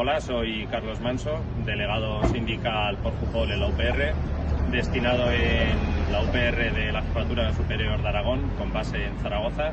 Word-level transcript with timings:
Hola, 0.00 0.20
soy 0.20 0.64
Carlos 0.70 1.00
Manso, 1.00 1.40
delegado 1.66 2.22
sindical 2.28 2.96
por 2.98 3.12
fútbol 3.14 3.50
en 3.50 3.58
la 3.58 3.66
UPR, 3.66 4.14
destinado 4.70 5.28
en 5.32 6.12
la 6.12 6.22
UPR 6.22 6.72
de 6.72 6.92
la 6.92 7.02
Jefatura 7.02 7.52
Superior 7.56 8.00
de 8.00 8.06
Aragón, 8.06 8.48
con 8.60 8.72
base 8.72 9.06
en 9.06 9.18
Zaragoza 9.20 9.72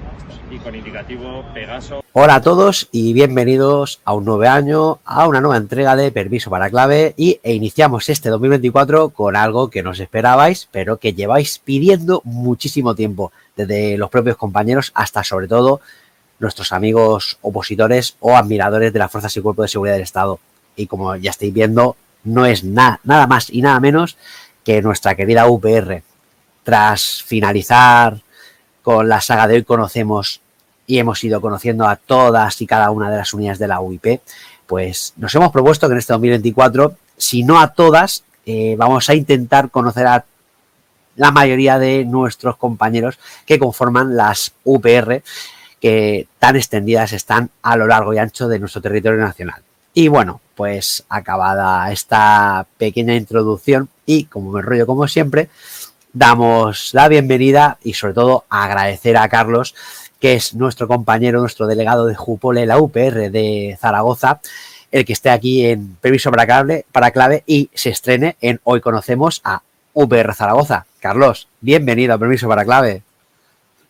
y 0.50 0.58
con 0.58 0.74
indicativo 0.74 1.46
Pegaso. 1.54 2.04
Hola 2.14 2.36
a 2.36 2.42
todos 2.42 2.90
y 2.92 3.14
bienvenidos 3.14 4.02
a 4.04 4.16
un 4.16 4.26
nuevo 4.26 4.50
año, 4.50 4.98
a 5.06 5.28
una 5.28 5.42
nueva 5.42 5.58
entrega 5.58 5.96
de 5.96 6.12
Permiso 6.12 6.50
para 6.50 6.72
Clave 6.72 7.14
y 7.18 7.40
e 7.44 7.54
iniciamos 7.54 8.10
este 8.10 8.30
2024 8.30 9.10
con 9.10 9.36
algo 9.36 9.70
que 9.70 9.84
nos 9.84 10.00
esperabais, 10.00 10.68
pero 10.72 10.98
que 10.98 11.14
lleváis 11.14 11.60
pidiendo 11.60 12.24
muchísimo 12.24 12.96
tiempo, 12.96 13.32
desde 13.56 13.96
los 14.00 14.10
propios 14.10 14.38
compañeros 14.38 14.92
hasta 14.96 15.24
sobre 15.24 15.48
todo 15.48 15.82
nuestros 16.40 16.72
amigos 16.72 17.38
opositores 17.42 18.16
o 18.20 18.36
admiradores 18.36 18.92
de 18.94 19.00
las 19.00 19.12
fuerzas 19.12 19.36
y 19.36 19.42
cuerpos 19.42 19.66
de 19.66 19.70
seguridad 19.70 19.96
del 19.96 20.04
Estado. 20.04 20.40
Y 20.76 20.88
como 20.88 21.16
ya 21.16 21.32
estáis 21.32 21.54
viendo, 21.54 21.96
no 22.24 22.46
es 22.46 22.64
nada, 22.64 23.00
más 23.04 23.50
y 23.50 23.62
nada 23.62 23.80
menos 23.80 24.18
que 24.64 24.82
nuestra 24.82 25.16
querida 25.16 25.48
UPR. 25.48 26.04
Tras 26.64 27.24
finalizar 27.24 28.22
con 28.82 29.08
la 29.08 29.22
saga 29.22 29.48
de 29.48 29.56
hoy 29.56 29.64
conocemos 29.64 30.42
y 30.88 31.00
hemos 31.00 31.24
ido 31.24 31.42
conociendo 31.42 31.88
a 31.88 31.96
todas 31.96 32.62
y 32.62 32.68
cada 32.68 32.92
una 32.92 33.10
de 33.10 33.18
las 33.18 33.34
unidades 33.34 33.60
de 33.60 33.68
la 33.68 33.80
UIP, 33.80 34.22
pues 34.68 35.14
nos 35.18 35.34
hemos 35.36 35.52
propuesto 35.52 35.88
que 35.88 35.94
en 35.94 36.00
este 36.00 36.14
2024, 36.14 36.96
si 37.18 37.44
no 37.44 37.60
a 37.60 37.74
todas, 37.74 38.24
eh, 38.46 38.76
vamos 38.78 39.10
a 39.10 39.16
intentar 39.16 39.72
conocer 39.72 40.06
a 40.08 40.26
la 41.16 41.32
mayoría 41.32 41.80
de 41.80 42.06
nuestros 42.06 42.58
compañeros 42.58 43.18
que 43.46 43.58
conforman 43.58 44.16
las 44.16 44.54
UPR 44.64 45.24
que 45.86 46.26
tan 46.40 46.56
extendidas 46.56 47.14
están 47.14 47.52
a 47.62 47.78
lo 47.78 47.86
largo 47.86 48.12
y 48.12 48.18
ancho 48.18 48.48
de 48.48 48.58
nuestro 48.58 48.82
territorio 48.82 49.20
nacional. 49.20 49.62
Y 49.94 50.08
bueno, 50.08 50.42
pues 50.56 51.06
acabada 51.10 51.92
esta 51.92 52.66
pequeña 52.80 53.14
introducción 53.14 53.88
y 54.04 54.24
como 54.24 54.52
me 54.52 54.64
rollo 54.64 54.88
como 54.88 55.08
siempre, 55.08 55.48
damos 56.12 56.92
la 56.96 57.08
bienvenida 57.08 57.78
y 57.84 57.94
sobre 57.94 58.16
todo 58.16 58.46
agradecer 58.50 59.16
a 59.16 59.30
Carlos, 59.30 59.76
que 60.20 60.34
es 60.34 60.56
nuestro 60.56 60.88
compañero, 60.88 61.40
nuestro 61.40 61.68
delegado 61.68 62.08
de 62.08 62.16
Jupole, 62.16 62.66
la 62.66 62.80
UPR 62.80 63.30
de 63.30 63.78
Zaragoza, 63.80 64.40
el 64.92 65.06
que 65.06 65.14
esté 65.14 65.30
aquí 65.30 65.68
en 65.68 65.98
Permiso 65.98 66.32
para 66.32 66.48
Clave, 66.48 66.88
para 66.92 67.12
clave 67.12 67.44
y 67.46 67.70
se 67.76 67.92
estrene 67.92 68.38
en 68.42 68.60
Hoy 68.64 68.82
Conocemos 68.82 69.40
a 69.44 69.62
UPR 69.94 70.34
Zaragoza. 70.34 70.88
Carlos, 71.00 71.48
bienvenido 71.62 72.16
a 72.16 72.18
Permiso 72.18 72.48
para 72.48 72.66
Clave. 72.66 73.04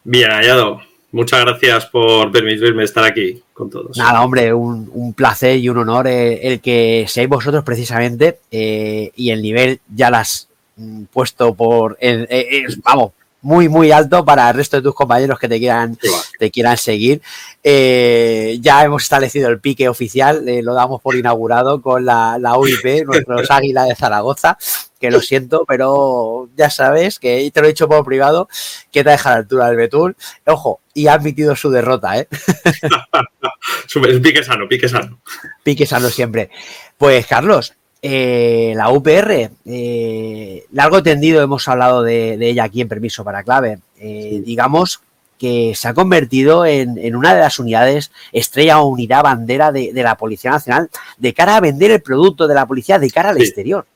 Bien 0.03 0.31
hallado. 0.31 0.94
Muchas 1.15 1.45
gracias 1.45 1.85
por 1.85 2.29
permitirme 2.29 2.83
estar 2.83 3.05
aquí 3.05 3.41
con 3.53 3.69
todos. 3.69 3.97
Nada, 3.97 4.21
hombre, 4.21 4.53
un, 4.53 5.13
placer 5.13 5.57
y 5.57 5.69
un 5.69 5.77
honor 5.77 6.07
eh, 6.07 6.45
el, 6.45 6.59
que 6.59 7.05
seáis 7.07 7.29
vosotros 7.29 7.63
precisamente 7.63 8.39
eh, 8.51 9.11
y 9.15 9.29
el 9.29 9.41
nivel 9.41 9.79
ya 9.87 10.09
las 10.09 10.49
mm, 10.75 11.03
puesto 11.05 11.55
por, 11.55 11.97
eh, 12.01 12.65
vamos, 12.83 13.13
muy, 13.45 13.69
muy 13.69 13.91
alto 13.91 14.25
para 14.25 14.49
el 14.49 14.55
resto 14.55 14.77
de 14.77 14.83
tus 14.83 14.95
compañeros 14.95 15.37
que 15.37 15.47
te 15.47 15.59
quieran, 15.59 15.97
te 16.39 16.49
quieran 16.49 16.77
seguir. 16.77 17.21
ya 17.63 18.83
hemos 18.83 19.03
establecido 19.03 19.49
el 19.49 19.59
pique 19.59 19.87
oficial, 19.87 20.43
lo 20.63 20.73
damos 20.73 20.99
por 20.99 21.15
inaugurado 21.15 21.79
con 21.79 22.05
la, 22.05 22.39
la 22.39 22.57
UIP, 22.57 23.05
nuestros 23.05 23.51
Águila 23.51 23.83
de 23.83 23.95
Zaragoza 23.95 24.57
que 24.99 25.11
lo 25.11 25.21
siento, 25.21 25.65
pero 25.67 26.49
ya 26.55 26.71
sabes 26.71 27.19
que 27.19 27.51
te 27.53 27.61
lo 27.61 27.67
he 27.67 27.69
dicho 27.69 27.87
por 27.87 28.03
privado, 28.03 28.47
que 28.91 29.03
te 29.03 29.11
deja 29.11 29.29
a 29.29 29.33
la 29.33 29.39
altura 29.39 29.67
del 29.67 29.75
Betul. 29.75 30.15
Ojo, 30.47 30.79
y 30.95 31.05
ha 31.07 31.13
admitido 31.13 31.55
su 31.55 31.69
derrota, 31.69 32.17
¿eh? 32.17 32.27
pique 34.23 34.43
sano, 34.43 34.67
pique 34.67 34.89
sano. 34.89 35.19
Pique 35.63 35.85
sano 35.85 36.09
siempre. 36.09 36.49
Pues, 36.97 37.27
Carlos, 37.27 37.75
eh, 38.07 38.73
la 38.75 38.91
UPR, 38.91 39.49
eh, 39.65 40.63
largo 40.71 41.01
tendido 41.01 41.41
hemos 41.41 41.67
hablado 41.67 42.03
de, 42.03 42.37
ella 42.39 42.65
aquí 42.65 42.81
en 42.81 42.87
Permiso 42.87 43.23
para 43.23 43.41
Clave. 43.41 43.79
Eh, 43.99 44.43
digamos 44.45 45.01
que 45.39 45.73
se 45.73 45.87
ha 45.87 45.95
convertido 45.95 46.67
en, 46.67 47.15
una 47.15 47.33
de 47.33 47.41
las 47.41 47.57
unidades 47.57 48.11
estrella 48.31 48.79
o 48.79 48.89
unidad 48.89 49.23
bandera 49.23 49.71
de, 49.71 49.91
la 49.95 50.17
Policía 50.17 50.51
Nacional 50.51 50.91
de 51.17 51.33
cara 51.33 51.57
a 51.57 51.61
vender 51.61 51.89
el 51.89 52.03
producto 52.03 52.47
de 52.47 52.53
la 52.53 52.67
policía 52.67 52.99
de 52.99 53.09
cara 53.09 53.31
al 53.31 53.39
exterior. 53.39 53.87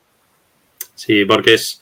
Sí, 0.95 1.25
porque 1.25 1.53
es. 1.53 1.79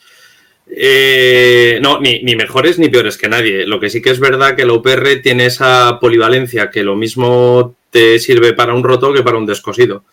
No, 1.82 2.02
ni, 2.02 2.36
mejores 2.36 2.78
ni 2.78 2.90
peores 2.90 3.16
que 3.16 3.30
nadie. 3.30 3.66
Lo 3.66 3.80
que 3.80 3.90
sí 3.90 4.02
que 4.02 4.10
es 4.10 4.20
verdad 4.20 4.58
que 4.58 4.66
la 4.66 4.74
UPR 4.74 5.22
tiene 5.24 5.46
esa 5.46 5.98
polivalencia 6.02 6.72
que 6.72 6.84
lo 6.84 6.98
mismo 6.98 7.74
te 7.90 8.20
sirve 8.20 8.52
para 8.52 8.74
un 8.74 8.84
roto 8.84 9.14
que 9.14 9.24
para 9.24 9.38
un 9.38 9.46
descosido. 9.46 10.04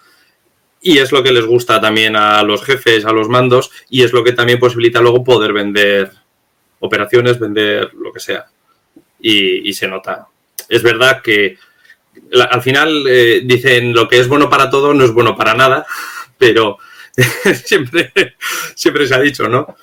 Y 0.86 0.98
es 0.98 1.12
lo 1.12 1.22
que 1.22 1.32
les 1.32 1.46
gusta 1.46 1.80
también 1.80 2.14
a 2.14 2.42
los 2.42 2.62
jefes, 2.62 3.06
a 3.06 3.12
los 3.12 3.28
mandos, 3.28 3.70
y 3.88 4.02
es 4.02 4.12
lo 4.12 4.22
que 4.22 4.32
también 4.32 4.58
posibilita 4.58 5.00
luego 5.00 5.24
poder 5.24 5.54
vender 5.54 6.12
operaciones, 6.80 7.38
vender 7.38 7.94
lo 7.94 8.12
que 8.12 8.20
sea. 8.20 8.44
Y, 9.18 9.72
se 9.72 9.88
nota. 9.88 10.28
Es 10.68 10.82
verdad 10.82 11.22
que 11.22 11.56
al 12.50 12.60
final 12.60 13.04
eh, 13.08 13.40
dicen 13.44 13.94
lo 13.94 14.06
que 14.06 14.18
es 14.18 14.28
bueno 14.28 14.50
para 14.50 14.68
todo 14.68 14.92
no 14.92 15.04
es 15.04 15.10
bueno 15.10 15.34
para 15.34 15.54
nada, 15.54 15.86
pero 16.38 16.78
siempre, 17.64 18.12
siempre 18.74 19.06
se 19.06 19.14
ha 19.14 19.20
dicho, 19.20 19.48
¿no? 19.48 19.74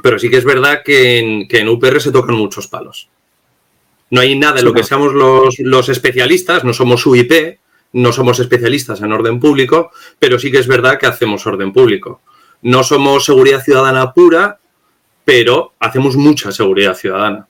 Pero 0.00 0.18
sí 0.18 0.30
que 0.30 0.36
es 0.36 0.44
verdad 0.44 0.82
que 0.84 1.18
en, 1.18 1.48
que 1.48 1.58
en 1.58 1.68
UPR 1.68 2.00
se 2.00 2.12
tocan 2.12 2.36
muchos 2.36 2.68
palos. 2.68 3.08
No 4.10 4.20
hay 4.20 4.36
nada 4.36 4.60
en 4.60 4.64
lo 4.64 4.72
que 4.72 4.84
seamos 4.84 5.12
los, 5.12 5.88
especialistas, 5.88 6.62
no 6.62 6.72
somos 6.72 7.04
UIP, 7.04 7.58
no 7.94 8.12
somos 8.12 8.38
especialistas 8.38 9.00
en 9.00 9.12
orden 9.12 9.40
público, 9.40 9.90
pero 10.18 10.38
sí 10.38 10.52
que 10.52 10.58
es 10.58 10.68
verdad 10.68 10.98
que 10.98 11.06
hacemos 11.06 11.46
orden 11.46 11.72
público. 11.72 12.20
No 12.62 12.84
somos 12.84 13.24
seguridad 13.24 13.62
ciudadana 13.62 14.12
pura, 14.12 14.58
pero 15.24 15.72
hacemos 15.80 16.16
mucha 16.16 16.52
seguridad 16.52 16.94
ciudadana. 16.94 17.46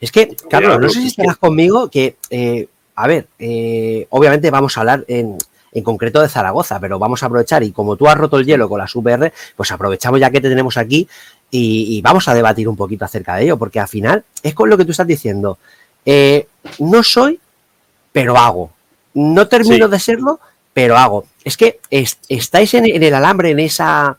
Es 0.00 0.12
que, 0.12 0.36
Carlos, 0.48 0.80
no 0.80 0.88
sé 0.88 1.00
si 1.00 1.08
estarás 1.08 1.36
conmigo 1.36 1.90
que, 1.90 2.16
eh, 2.30 2.68
a 2.94 3.08
ver, 3.08 3.26
eh, 3.38 4.06
obviamente 4.10 4.50
vamos 4.50 4.76
a 4.76 4.80
hablar 4.80 5.04
en, 5.08 5.36
en 5.72 5.84
concreto 5.84 6.20
de 6.20 6.28
Zaragoza, 6.28 6.80
pero 6.80 6.98
vamos 6.98 7.22
a 7.22 7.26
aprovechar 7.26 7.62
y 7.62 7.72
como 7.72 7.96
tú 7.96 8.08
has 8.08 8.16
roto 8.16 8.38
el 8.38 8.46
hielo 8.46 8.68
con 8.68 8.78
las 8.78 8.94
UPR, 8.94 9.32
pues 9.56 9.70
aprovechamos 9.72 10.20
ya 10.20 10.30
que 10.30 10.40
te 10.40 10.48
tenemos 10.48 10.76
aquí 10.76 11.08
y, 11.50 12.00
vamos 12.02 12.28
a 12.28 12.34
debatir 12.34 12.68
un 12.68 12.76
poquito 12.76 13.04
acerca 13.04 13.36
de 13.36 13.44
ello, 13.44 13.56
porque 13.56 13.80
al 13.80 13.88
final 13.88 14.24
es 14.42 14.54
con 14.54 14.68
lo 14.68 14.76
que 14.76 14.84
tú 14.84 14.90
estás 14.90 15.06
diciendo. 15.06 15.58
Eh, 16.04 16.46
no 16.78 17.02
soy, 17.02 17.40
pero 18.12 18.36
hago. 18.36 18.70
No 19.18 19.48
termino 19.48 19.88
de 19.88 19.98
serlo, 19.98 20.38
pero 20.72 20.96
hago. 20.96 21.24
Es 21.42 21.56
que 21.56 21.80
estáis 22.28 22.74
en, 22.74 23.02
el 23.02 23.14
alambre, 23.14 23.50
en 23.50 23.58
esa, 23.58 24.16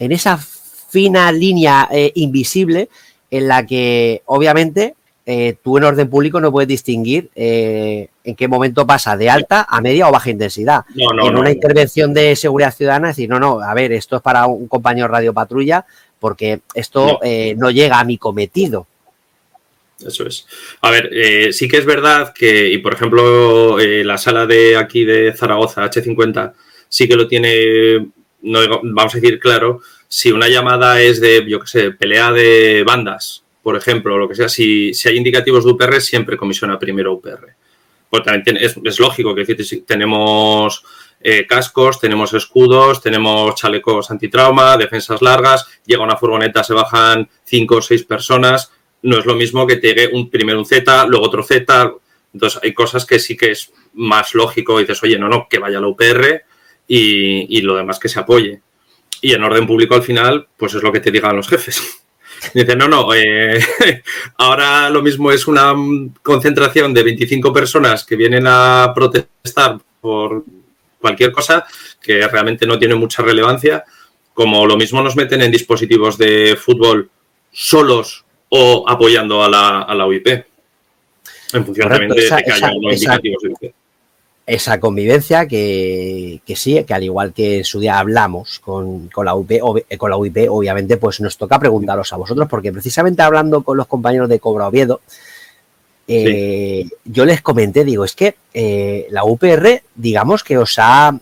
en 0.00 0.10
esa 0.10 0.36
fina 0.36 1.30
línea 1.30 1.88
eh, 1.92 2.10
invisible 2.16 2.88
en 3.30 3.46
la 3.46 3.64
que 3.64 4.22
obviamente 4.26 4.94
eh, 5.24 5.54
tú 5.62 5.78
en 5.78 5.84
orden 5.84 6.10
público 6.10 6.40
no 6.40 6.50
puedes 6.50 6.66
distinguir 6.66 7.30
eh, 7.36 8.08
en 8.24 8.34
qué 8.34 8.48
momento 8.48 8.84
pasa 8.84 9.16
de 9.16 9.30
alta 9.30 9.64
a 9.68 9.80
media 9.80 10.08
o 10.08 10.12
baja 10.12 10.30
intensidad. 10.30 10.84
en 10.96 11.36
una 11.36 11.52
intervención 11.52 12.12
de 12.12 12.34
seguridad 12.34 12.74
ciudadana, 12.74 13.08
decir, 13.08 13.28
no, 13.28 13.38
no, 13.38 13.60
a 13.60 13.72
ver, 13.72 13.92
esto 13.92 14.16
es 14.16 14.22
para 14.22 14.46
un 14.46 14.66
compañero 14.66 15.06
radio 15.06 15.32
patrulla 15.32 15.86
porque 16.18 16.62
esto 16.74 17.20
no, 17.56 17.70
llega 17.70 18.00
a 18.00 18.04
mi 18.04 18.18
cometido. 18.18 18.86
Eso 20.04 20.26
es. 20.26 20.46
A 20.80 20.90
ver, 20.90 21.52
sí 21.52 21.68
que 21.68 21.78
es 21.78 21.84
verdad 21.84 22.32
que, 22.34 22.68
y 22.68 22.78
por 22.78 22.94
ejemplo, 22.94 23.78
la 23.78 24.18
sala 24.18 24.46
de 24.46 24.76
aquí 24.76 25.04
de 25.04 25.32
Zaragoza, 25.32 25.84
H50, 25.90 26.52
sí 26.88 27.08
que 27.08 27.16
lo 27.16 27.26
tiene, 27.26 28.08
no, 28.42 28.60
vamos 28.82 29.14
a 29.14 29.18
decir 29.18 29.38
claro, 29.38 29.80
si 30.08 30.30
una 30.30 30.48
llamada 30.48 31.00
es 31.00 31.20
de, 31.20 31.44
yo 31.48 31.60
qué 31.60 31.66
sé, 31.66 31.90
pelea 31.92 32.32
de 32.32 32.84
bandas, 32.86 33.42
por 33.62 33.76
ejemplo, 33.76 34.18
lo 34.18 34.28
que 34.28 34.34
sea, 34.34 34.48
si, 34.48 34.92
si 34.92 35.08
hay 35.08 35.16
indicativos 35.16 35.64
de 35.64 35.70
UPR, 35.70 36.00
siempre 36.00 36.36
comisiona 36.36 36.78
primero 36.78 37.14
UPR. 37.14 37.54
Pues 38.10 38.22
también 38.24 38.58
es, 38.58 38.76
lógico 38.98 39.34
que 39.34 39.46
tenemos 39.86 40.84
eh, 41.18 41.46
cascos, 41.46 41.98
tenemos 41.98 42.34
escudos, 42.34 43.00
tenemos 43.00 43.54
chalecos 43.54 44.10
antitrauma, 44.10 44.76
defensas 44.76 45.22
largas, 45.22 45.66
llega 45.86 46.02
una 46.02 46.18
furgoneta, 46.18 46.62
se 46.62 46.74
bajan 46.74 47.26
cinco 47.44 47.76
o 47.76 47.82
seis 47.82 48.02
personas, 48.02 48.70
no 49.02 49.18
es 49.18 49.26
lo 49.26 49.34
mismo 49.34 49.66
que 49.66 49.76
te 49.76 49.88
llegue 49.88 50.10
un, 50.12 50.30
primero 50.30 50.58
un 50.58 50.66
Z, 50.66 51.06
luego 51.06 51.26
otro 51.26 51.42
Z, 51.42 51.94
entonces 52.32 52.60
hay 52.62 52.72
cosas 52.72 53.04
que 53.04 53.18
sí 53.18 53.36
que 53.36 53.50
es 53.50 53.72
más 53.94 54.34
lógico, 54.34 54.78
dices, 54.78 55.02
oye, 55.02 55.18
no, 55.18 55.28
no, 55.28 55.46
que 55.48 55.58
vaya 55.58 55.80
la 55.80 55.88
UPR 55.88 56.44
y, 56.88 57.58
y 57.58 57.62
lo 57.62 57.76
demás 57.76 57.98
que 57.98 58.08
se 58.08 58.20
apoye. 58.20 58.60
Y 59.20 59.34
en 59.34 59.44
orden 59.44 59.66
público 59.66 59.94
al 59.94 60.02
final, 60.02 60.48
pues 60.56 60.74
es 60.74 60.82
lo 60.82 60.92
que 60.92 61.00
te 61.00 61.10
digan 61.10 61.36
los 61.36 61.48
jefes. 61.48 62.02
Dice, 62.54 62.74
no, 62.74 62.88
no, 62.88 63.14
eh, 63.14 63.60
ahora 64.38 64.90
lo 64.90 65.02
mismo 65.02 65.30
es 65.30 65.46
una 65.46 65.74
concentración 66.22 66.92
de 66.92 67.04
25 67.04 67.52
personas 67.52 68.04
que 68.04 68.16
vienen 68.16 68.44
a 68.46 68.92
protestar 68.94 69.78
por 70.00 70.44
cualquier 71.00 71.32
cosa 71.32 71.64
que 72.00 72.26
realmente 72.26 72.66
no 72.66 72.78
tiene 72.78 72.94
mucha 72.94 73.22
relevancia, 73.22 73.84
como 74.34 74.66
lo 74.66 74.76
mismo 74.76 75.02
nos 75.02 75.14
meten 75.14 75.42
en 75.42 75.52
dispositivos 75.52 76.18
de 76.18 76.56
fútbol 76.56 77.10
solos 77.52 78.24
o 78.54 78.84
apoyando 78.86 79.42
a 79.42 79.48
la, 79.48 79.80
a 79.80 79.94
la 79.94 80.06
UIP, 80.06 80.26
en 80.28 81.64
función 81.64 81.88
también 81.88 82.10
de, 82.10 82.28
que 82.44 82.52
haya 82.52 82.70
indicativos 82.70 83.42
de 83.42 83.48
UIP. 83.48 83.74
esa 84.46 84.78
convivencia 84.78 85.48
que, 85.48 86.42
sí, 86.54 86.84
que 86.84 86.92
al 86.92 87.02
igual 87.02 87.32
que 87.32 87.58
en 87.58 87.64
su 87.64 87.80
día 87.80 87.98
hablamos 87.98 88.58
con, 88.58 89.08
la 89.24 89.34
UP, 89.34 89.50
con 89.96 90.10
la 90.10 90.18
UIP, 90.18 90.50
obviamente, 90.50 90.98
pues 90.98 91.22
nos 91.22 91.38
toca 91.38 91.58
preguntaros 91.58 92.12
a 92.12 92.16
vosotros, 92.16 92.46
porque 92.46 92.72
precisamente 92.72 93.22
hablando 93.22 93.62
con 93.62 93.78
los 93.78 93.86
compañeros 93.86 94.28
de 94.28 94.38
Cobra 94.38 94.68
Oviedo, 94.68 95.00
eh, 96.06 96.86
yo 97.06 97.24
les 97.24 97.40
comenté, 97.40 97.84
digo, 97.84 98.04
es 98.04 98.14
que 98.14 98.34
eh, 98.52 99.06
la 99.08 99.24
UPR, 99.24 99.82
digamos 99.94 100.44
que 100.44 100.58
os 100.58 100.74
ha 100.78 101.18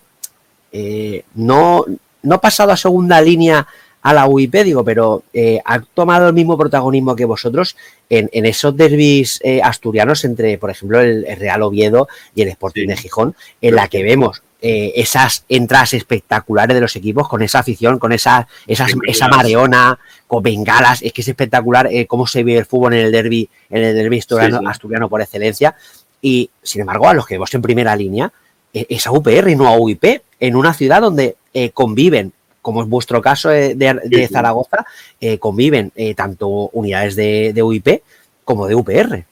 eh, 0.73 1.23
no, 1.37 1.85
no 2.23 2.41
pasado 2.41 2.73
a 2.73 2.77
segunda 2.77 3.21
línea 3.21 3.69
a 4.03 4.15
la 4.15 4.27
UIP, 4.27 4.55
digo, 4.65 4.85
pero 4.85 5.25
eh, 5.33 5.61
ha 5.65 5.81
tomado 5.81 6.29
el 6.29 6.35
mismo 6.35 6.57
protagonismo 6.57 7.15
que 7.15 7.25
vosotros 7.25 7.77
en, 8.09 8.29
esos 8.47 8.77
derbis 8.77 9.41
eh, 9.45 9.61
asturianos 9.63 10.25
entre, 10.25 10.59
por 10.59 10.71
ejemplo, 10.71 11.01
el, 11.01 11.27
Real 11.37 11.63
Oviedo 11.63 12.09
y 12.35 12.43
el 12.43 12.49
Sporting 12.49 12.89
de 12.89 12.97
Gijón, 12.97 13.35
en 13.61 13.75
la 13.75 13.89
que 13.89 14.03
vemos 14.03 14.43
eh, 14.63 14.93
esas 14.97 15.45
entradas 15.49 15.95
espectaculares 15.95 16.75
de 16.75 16.81
los 16.81 16.97
equipos 16.97 17.29
con 17.29 17.43
esa 17.43 17.61
afición, 17.61 17.99
con 17.99 18.13
esa, 18.13 18.49
esa 18.67 19.29
mareona, 19.29 19.99
con 20.27 20.43
bengalas, 20.43 21.03
es 21.03 21.13
que 21.13 21.21
es 21.21 21.29
espectacular 21.29 21.89
cómo 22.09 22.27
se 22.27 22.43
vive 22.43 22.59
el 22.59 22.67
fútbol 22.67 22.95
en 22.95 23.07
el 23.07 23.13
derby, 23.13 23.49
en 23.69 23.85
el 23.85 23.95
derby 23.95 24.19
asturiano, 24.19 24.61
asturiano 24.67 25.09
por 25.09 25.21
excelencia. 25.21 25.77
Y 26.23 26.51
sin 26.63 26.83
embargo, 26.83 27.09
a 27.09 27.15
los 27.15 27.27
que 27.27 27.35
vemos 27.35 27.53
en 27.55 27.63
primera 27.63 27.95
línea, 27.97 28.33
es 28.73 29.07
a 29.07 29.13
UPR 29.13 29.51
y 29.51 29.57
no 29.57 29.69
a 29.69 29.77
UIP, 29.79 30.23
en 30.39 30.57
una 30.57 30.75
ciudad 30.75 31.01
donde 31.01 31.37
conviven 31.75 32.33
como 32.63 32.83
es 32.83 32.89
vuestro 32.89 33.21
caso 33.23 33.49
de, 33.49 34.29
Zaragoza, 34.31 34.85
eh, 35.21 35.39
conviven 35.39 35.93
eh, 35.95 36.15
tanto 36.15 36.49
unidades 36.49 37.17
de, 37.17 37.63
UIP 37.63 38.03
como 38.45 38.67
de 38.67 38.75
UPR. 38.75 39.25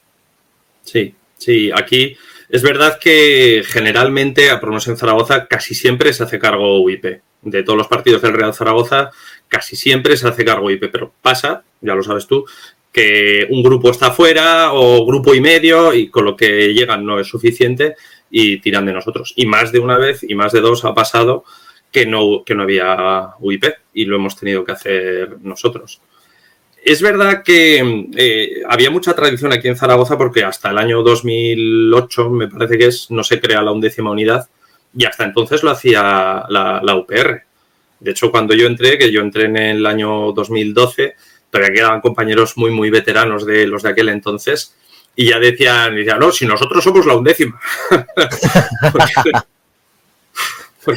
Sí, 0.83 1.13
sí, 1.37 1.71
aquí 1.73 2.17
es 2.49 2.63
verdad 2.63 2.97
que 2.99 3.63
generalmente, 3.65 4.49
menos 4.61 4.87
en 4.87 4.97
Zaragoza, 4.97 5.47
casi 5.47 5.75
siempre 5.75 6.13
se 6.13 6.23
hace 6.23 6.39
cargo 6.39 6.81
UIP. 6.81 7.21
De 7.41 7.63
todos 7.63 7.77
los 7.77 7.87
partidos 7.87 8.21
del 8.21 8.33
Real 8.33 8.53
Zaragoza, 8.53 9.11
casi 9.47 9.75
siempre 9.77 10.17
se 10.17 10.27
hace 10.27 10.43
cargo 10.43 10.65
UIP, 10.65 10.91
pero 10.91 11.13
pasa, 11.21 11.63
ya 11.79 11.95
lo 11.95 12.03
sabes 12.03 12.27
tú, 12.27 12.45
que 12.91 13.47
un 13.49 13.63
grupo 13.63 13.91
está 13.91 14.11
fuera 14.11 14.73
o 14.73 15.05
grupo 15.05 15.33
y 15.35 15.41
medio 15.41 15.93
y 15.93 16.09
con 16.09 16.25
lo 16.25 16.35
que 16.35 16.73
llegan 16.73 17.05
no 17.05 17.19
es 17.19 17.27
suficiente 17.27 17.95
y 18.29 18.59
tiran 18.59 18.85
de 18.85 18.93
nosotros. 18.93 19.33
Y 19.35 19.45
más 19.45 19.71
de 19.71 19.79
una 19.79 19.97
vez 19.97 20.23
y 20.23 20.35
más 20.35 20.51
de 20.51 20.61
dos 20.61 20.85
ha 20.85 20.93
pasado 20.93 21.45
que 21.91 22.05
no, 22.05 22.43
que 22.45 22.55
no 22.55 22.63
había 22.63 23.29
UIP 23.39 23.65
y 23.93 24.05
lo 24.05 24.15
hemos 24.15 24.35
tenido 24.35 24.63
que 24.63 24.71
hacer 24.71 25.37
nosotros. 25.41 26.01
Es 26.83 27.01
verdad 27.01 27.43
que 27.43 28.07
eh, 28.15 28.61
había 28.67 28.89
mucha 28.89 29.13
tradición 29.13 29.51
aquí 29.51 29.67
en 29.67 29.75
Zaragoza 29.75 30.17
porque 30.17 30.43
hasta 30.43 30.69
el 30.69 30.77
año 30.77 31.03
2008, 31.03 32.29
me 32.29 32.47
parece 32.47 32.77
que 32.77 32.87
es, 32.87 33.11
no 33.11 33.23
se 33.23 33.39
crea 33.39 33.61
la 33.61 33.71
undécima 33.71 34.11
unidad 34.11 34.47
y 34.95 35.05
hasta 35.05 35.25
entonces 35.25 35.61
lo 35.61 35.71
hacía 35.71 36.45
la, 36.49 36.95
UPR. 36.95 37.43
De 37.99 38.11
hecho, 38.11 38.31
cuando 38.31 38.53
yo 38.53 38.65
entré, 38.65 38.97
que 38.97 39.11
yo 39.11 39.21
entré 39.21 39.45
en 39.45 39.57
el 39.57 39.85
año 39.85 40.31
2012, 40.31 41.15
todavía 41.49 41.73
quedaban 41.73 42.01
compañeros 42.01 42.57
muy, 42.57 42.71
muy 42.71 42.89
veteranos 42.89 43.45
de 43.45 43.67
los 43.67 43.83
de 43.83 43.89
aquel 43.89 44.09
entonces 44.09 44.75
y 45.15 45.29
ya 45.29 45.39
decían, 45.39 45.95
decían 45.95 46.19
no, 46.19 46.31
si 46.31 46.45
nosotros 46.45 46.83
somos 46.83 47.05
la 47.05 47.17
undécima. 47.17 47.59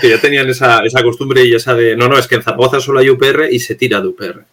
ya 0.00 0.20
tenían 0.20 0.48
esa, 0.48 0.82
costumbre 1.02 1.44
y 1.44 1.54
esa 1.54 1.74
de, 1.74 1.96
no, 1.96 2.08
no, 2.08 2.18
es 2.18 2.26
que 2.26 2.36
en 2.36 2.42
Zaragoza 2.42 2.80
solo 2.80 3.00
hay 3.00 3.10
UPR 3.10 3.48
y 3.50 3.58
se 3.58 3.74
tira 3.74 4.00
de 4.00 4.08
UPR. 4.08 4.44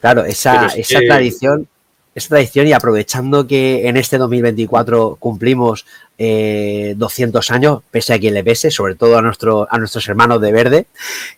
Claro, 0.00 0.24
esa, 0.24 0.66
esa 0.66 1.00
tradición, 1.00 1.68
esa 2.14 2.28
tradición 2.28 2.66
y 2.66 2.72
aprovechando 2.72 3.46
que 3.46 3.88
en 3.88 3.96
este 3.96 4.18
2024 4.18 5.16
cumplimos 5.18 5.86
200 6.18 7.50
eh, 7.50 7.54
años, 7.54 7.80
pese 7.90 8.14
a 8.14 8.18
quien 8.18 8.34
le 8.34 8.44
pese, 8.44 8.70
sobre 8.70 8.94
todo 8.94 9.18
a, 9.18 9.22
nuestro, 9.22 9.66
a 9.70 9.78
nuestros 9.78 10.06
hermanos 10.08 10.40
de 10.40 10.52
verde, 10.52 10.86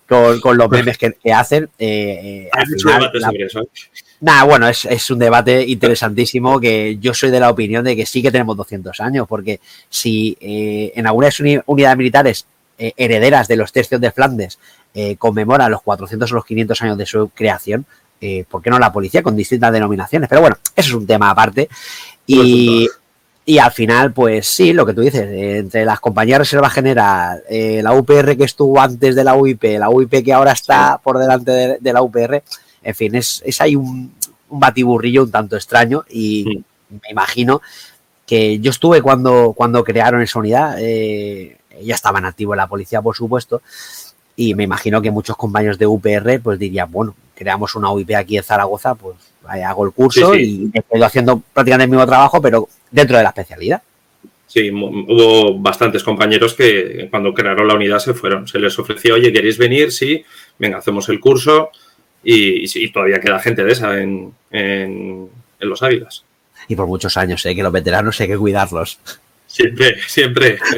con, 0.06 0.56
los 0.56 0.70
memes 0.70 0.98
que, 0.98 1.14
hacen. 1.32 1.70
Eh, 1.78 2.48
eh 2.48 2.50
Nada, 4.20 4.44
bueno, 4.44 4.68
es, 4.68 5.10
un 5.10 5.18
debate 5.18 5.66
interesantísimo 5.66 6.58
que 6.58 6.96
yo 6.98 7.12
soy 7.12 7.30
de 7.30 7.40
la 7.40 7.50
opinión 7.50 7.84
de 7.84 7.94
que 7.94 8.06
sí 8.06 8.22
que 8.22 8.30
tenemos 8.32 8.56
200 8.56 8.98
años, 9.00 9.26
porque 9.28 9.60
si 9.90 10.36
eh, 10.40 10.92
en 10.94 11.06
algunas 11.06 11.38
unidades 11.66 11.98
militares 11.98 12.46
eh, 12.78 12.92
herederas 12.96 13.48
de 13.48 13.56
los 13.56 13.72
tercios 13.72 14.00
de 14.00 14.10
Flandes 14.10 14.58
eh, 14.94 15.16
conmemora 15.16 15.68
los 15.68 15.82
400 15.82 16.30
o 16.30 16.34
los 16.34 16.44
500 16.44 16.82
años 16.82 16.98
de 16.98 17.06
su 17.06 17.28
creación, 17.28 17.86
eh, 18.20 18.44
¿por 18.48 18.62
qué 18.62 18.70
no 18.70 18.78
la 18.78 18.92
policía 18.92 19.22
con 19.22 19.36
distintas 19.36 19.72
denominaciones? 19.72 20.28
Pero 20.28 20.40
bueno, 20.40 20.56
eso 20.74 20.88
es 20.88 20.94
un 20.94 21.06
tema 21.06 21.30
aparte. 21.30 21.68
Y, 22.26 22.88
al 23.60 23.72
final, 23.72 24.12
pues 24.12 24.46
sí, 24.46 24.72
lo 24.72 24.86
que 24.86 24.94
tú 24.94 25.02
dices, 25.02 25.28
entre 25.30 25.84
las 25.84 26.00
compañías 26.00 26.36
de 26.36 26.44
Reserva 26.44 26.70
General, 26.70 27.42
la 27.50 27.92
UPR 27.92 28.38
que 28.38 28.44
estuvo 28.44 28.80
antes 28.80 29.14
de 29.14 29.22
la 29.22 29.34
UIP, 29.34 29.64
la 29.78 29.90
UIP 29.90 30.24
que 30.24 30.32
ahora 30.32 30.52
está 30.52 30.98
por 31.02 31.18
delante 31.18 31.78
de, 31.78 31.92
la 31.92 32.00
UPR, 32.00 32.42
en 32.82 32.94
fin, 32.94 33.14
es, 33.14 33.42
es 33.44 33.60
ahí 33.60 33.76
un, 33.76 34.14
batiburrillo 34.48 35.24
un 35.24 35.30
tanto 35.30 35.56
extraño 35.56 36.04
y 36.10 36.64
me 36.88 37.10
imagino 37.10 37.60
que 38.26 38.58
yo 38.60 38.70
estuve 38.70 39.02
cuando, 39.02 39.52
cuando 39.54 39.84
crearon 39.84 40.22
esa 40.22 40.38
unidad, 40.38 40.76
eh, 40.78 41.58
ya 41.82 41.94
estaban 41.94 42.24
activos 42.24 42.54
en 42.54 42.58
la 42.58 42.66
policía, 42.66 43.02
por 43.02 43.16
supuesto, 43.16 43.62
y 44.36 44.54
me 44.54 44.64
imagino 44.64 45.00
que 45.00 45.10
muchos 45.10 45.36
compañeros 45.36 45.78
de 45.78 45.86
UPR 45.86 46.40
pues 46.42 46.58
dirían, 46.58 46.90
bueno, 46.90 47.14
creamos 47.34 47.74
una 47.74 47.90
UIP 47.92 48.14
aquí 48.16 48.36
en 48.36 48.42
Zaragoza, 48.42 48.94
pues 48.94 49.16
hago 49.46 49.84
el 49.84 49.92
curso 49.92 50.34
y 50.34 50.70
estoy 50.72 51.02
haciendo 51.02 51.42
prácticamente 51.52 51.84
el 51.84 51.90
mismo 51.90 52.06
trabajo, 52.06 52.40
pero 52.40 52.68
dentro 52.90 53.16
de 53.16 53.22
la 53.22 53.28
especialidad. 53.30 53.82
Sí, 54.46 54.70
hubo 54.70 55.58
bastantes 55.58 56.04
compañeros 56.04 56.54
que 56.54 57.08
cuando 57.10 57.34
crearon 57.34 57.66
la 57.66 57.74
unidad 57.74 57.98
se 57.98 58.14
fueron. 58.14 58.46
Se 58.46 58.58
les 58.58 58.78
ofreció, 58.78 59.14
oye, 59.14 59.32
¿queréis 59.32 59.58
venir? 59.58 59.90
Sí, 59.90 60.24
venga, 60.58 60.78
hacemos 60.78 61.08
el 61.08 61.18
curso 61.18 61.70
y, 62.22 62.88
todavía 62.90 63.20
queda 63.20 63.40
gente 63.40 63.64
de 63.64 63.72
esa 63.72 64.00
en, 64.00 64.32
en, 64.50 65.28
en 65.58 65.68
los 65.68 65.82
Águilas. 65.82 66.24
Y 66.68 66.76
por 66.76 66.86
muchos 66.86 67.16
años, 67.16 67.44
¿eh? 67.46 67.54
que 67.54 67.62
los 67.62 67.72
veteranos 67.72 68.20
hay 68.20 68.28
que 68.28 68.38
cuidarlos. 68.38 68.98
Siempre, 69.54 69.96
siempre. 70.06 70.58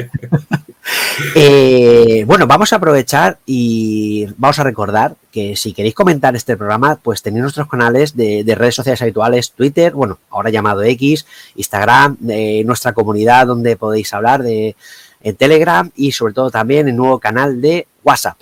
Eh, 1.35 2.23
bueno, 2.25 2.47
vamos 2.47 2.71
a 2.71 2.77
aprovechar 2.77 3.39
y 3.45 4.25
vamos 4.37 4.57
a 4.59 4.63
recordar 4.63 5.15
que 5.33 5.57
si 5.57 5.73
queréis 5.73 5.93
comentar 5.93 6.33
este 6.33 6.55
programa, 6.55 6.95
pues 6.95 7.21
tenéis 7.21 7.41
nuestros 7.41 7.67
canales 7.67 8.15
de, 8.15 8.45
redes 8.55 8.75
sociales 8.75 9.01
habituales, 9.01 9.51
Twitter, 9.51 9.91
bueno, 9.91 10.17
ahora 10.29 10.49
llamado 10.49 10.83
X, 10.83 11.25
Instagram, 11.57 12.15
nuestra 12.63 12.93
comunidad 12.93 13.47
donde 13.47 13.75
podéis 13.75 14.13
hablar 14.13 14.43
de 14.43 14.77
en 15.21 15.35
Telegram 15.35 15.91
y 15.95 16.13
sobre 16.13 16.33
todo 16.33 16.49
también 16.51 16.87
el 16.87 16.95
nuevo 16.95 17.19
canal 17.19 17.59
de 17.59 17.85
WhatsApp. 18.03 18.37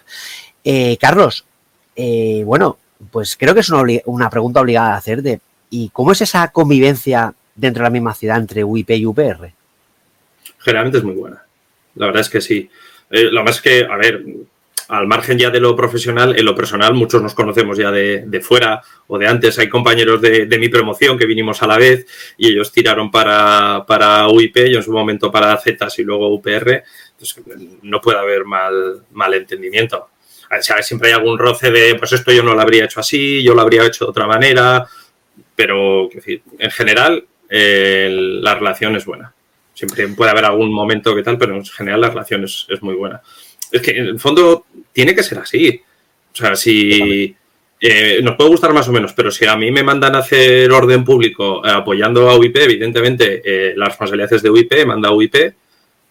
Eh, 0.64 0.98
Carlos, 1.00 1.46
eh, 1.96 2.44
bueno, 2.46 2.78
pues 3.10 3.36
creo 3.38 3.56
que 3.56 3.62
es 3.62 3.70
una, 3.70 3.84
una 4.06 4.30
pregunta 4.30 4.62
obligada 4.62 4.94
a 4.94 4.98
hacer 4.98 5.24
de 5.24 5.40
¿y 5.72 5.90
cómo 5.90 6.12
es 6.12 6.22
esa 6.22 6.48
convivencia 6.50 7.34
dentro 7.56 7.82
de 7.82 7.86
la 7.86 7.94
misma 7.94 8.14
ciudad 8.14 8.38
entre 8.38 8.64
UIP 8.64 8.92
y 8.92 9.06
UPR? 9.06 9.52
Generalmente 10.66 10.98
es 10.98 11.04
muy 11.04 11.14
buena. 11.14 11.46
La 11.94 12.08
verdad 12.08 12.22
es 12.22 12.30
que 12.30 12.42
sí. 12.42 12.68
Eh, 13.12 13.30
lo 13.32 13.44
más 13.44 13.62
que, 13.62 13.86
a 13.86 13.96
ver, 13.98 14.26
al 14.88 15.06
margen 15.06 15.38
ya 15.38 15.52
de 15.52 15.60
lo 15.60 15.76
profesional, 15.76 16.38
en 16.38 16.44
lo 16.44 16.56
personal 16.56 16.96
muchos 16.96 17.22
nos 17.22 17.36
conocemos 17.36 17.78
ya 17.78 17.92
de, 17.92 18.42
fuera 18.42 18.82
o 19.06 19.20
de 19.20 19.28
antes. 19.28 19.60
Hay 19.60 19.70
compañeros 19.70 20.22
de, 20.22 20.58
mi 20.60 20.70
promoción 20.70 21.20
que 21.20 21.28
vinimos 21.28 21.62
a 21.62 21.68
la 21.68 21.78
vez 21.78 22.08
y 22.38 22.48
ellos 22.48 22.72
tiraron 22.72 23.12
para, 23.12 23.86
para 23.88 24.28
UIP, 24.28 24.58
yo 24.72 24.78
en 24.78 24.84
su 24.84 24.92
momento 24.92 25.32
para 25.32 25.56
Zetas 25.58 26.00
y 26.00 26.04
luego 26.04 26.34
UPR. 26.34 26.84
Entonces, 27.12 27.44
no 27.84 28.02
puede 28.02 28.18
haber 28.18 28.44
mal, 28.46 29.04
mal 29.12 29.36
entendimiento. 29.36 30.10
siempre 30.82 31.10
hay 31.10 31.14
algún 31.14 31.38
roce 31.38 31.70
de, 31.70 31.94
pues 31.94 32.12
esto 32.14 32.32
yo 32.32 32.42
no 32.42 32.56
lo 32.56 32.62
habría 32.62 32.86
hecho 32.86 33.00
así, 33.00 33.44
yo 33.44 33.54
lo 33.54 33.62
habría 33.62 33.86
hecho 33.86 34.06
de 34.06 34.10
otra 34.10 34.26
manera, 34.26 34.88
pero 35.56 36.10
en 36.12 36.72
general 36.72 37.24
eh, 37.50 38.10
la 38.42 38.56
relación 38.56 38.96
es 38.96 39.06
buena. 39.06 39.36
Siempre 39.76 40.08
puede 40.08 40.32
haber 40.32 40.46
algún 40.46 40.74
momento 40.74 41.14
que 41.14 41.22
tal, 41.22 41.38
pero 41.38 41.56
en 41.56 41.66
general 41.66 42.02
la 42.02 42.10
relación 42.10 42.44
es, 42.46 42.66
muy 42.82 42.96
buena. 42.96 43.22
Es 43.72 43.82
que 43.82 43.92
en 43.92 44.06
el 44.06 44.20
fondo 44.20 44.66
tiene 44.92 45.14
que 45.14 45.22
ser 45.22 45.38
así. 45.38 45.82
O 46.34 46.36
sea, 46.36 46.56
si 46.56 47.36
eh, 47.80 48.22
nos 48.24 48.36
puede 48.36 48.50
gustar 48.50 48.74
más 48.74 48.88
o 48.88 48.92
menos, 48.92 49.14
pero 49.14 49.30
si 49.30 49.46
a 49.46 49.56
mí 49.56 49.70
me 49.72 49.84
mandan 49.84 50.16
a 50.16 50.20
hacer 50.20 50.72
orden 50.72 51.04
público 51.04 51.62
eh, 51.64 51.70
apoyando 51.70 52.30
a 52.30 52.38
UIP, 52.38 52.56
evidentemente 52.56 53.42
eh, 53.46 53.74
las 53.76 53.90
responsabilidades 53.90 54.42
de 54.42 54.50
UIP 54.50 54.86
manda 54.86 55.10
a 55.10 55.14
UIP, 55.14 55.36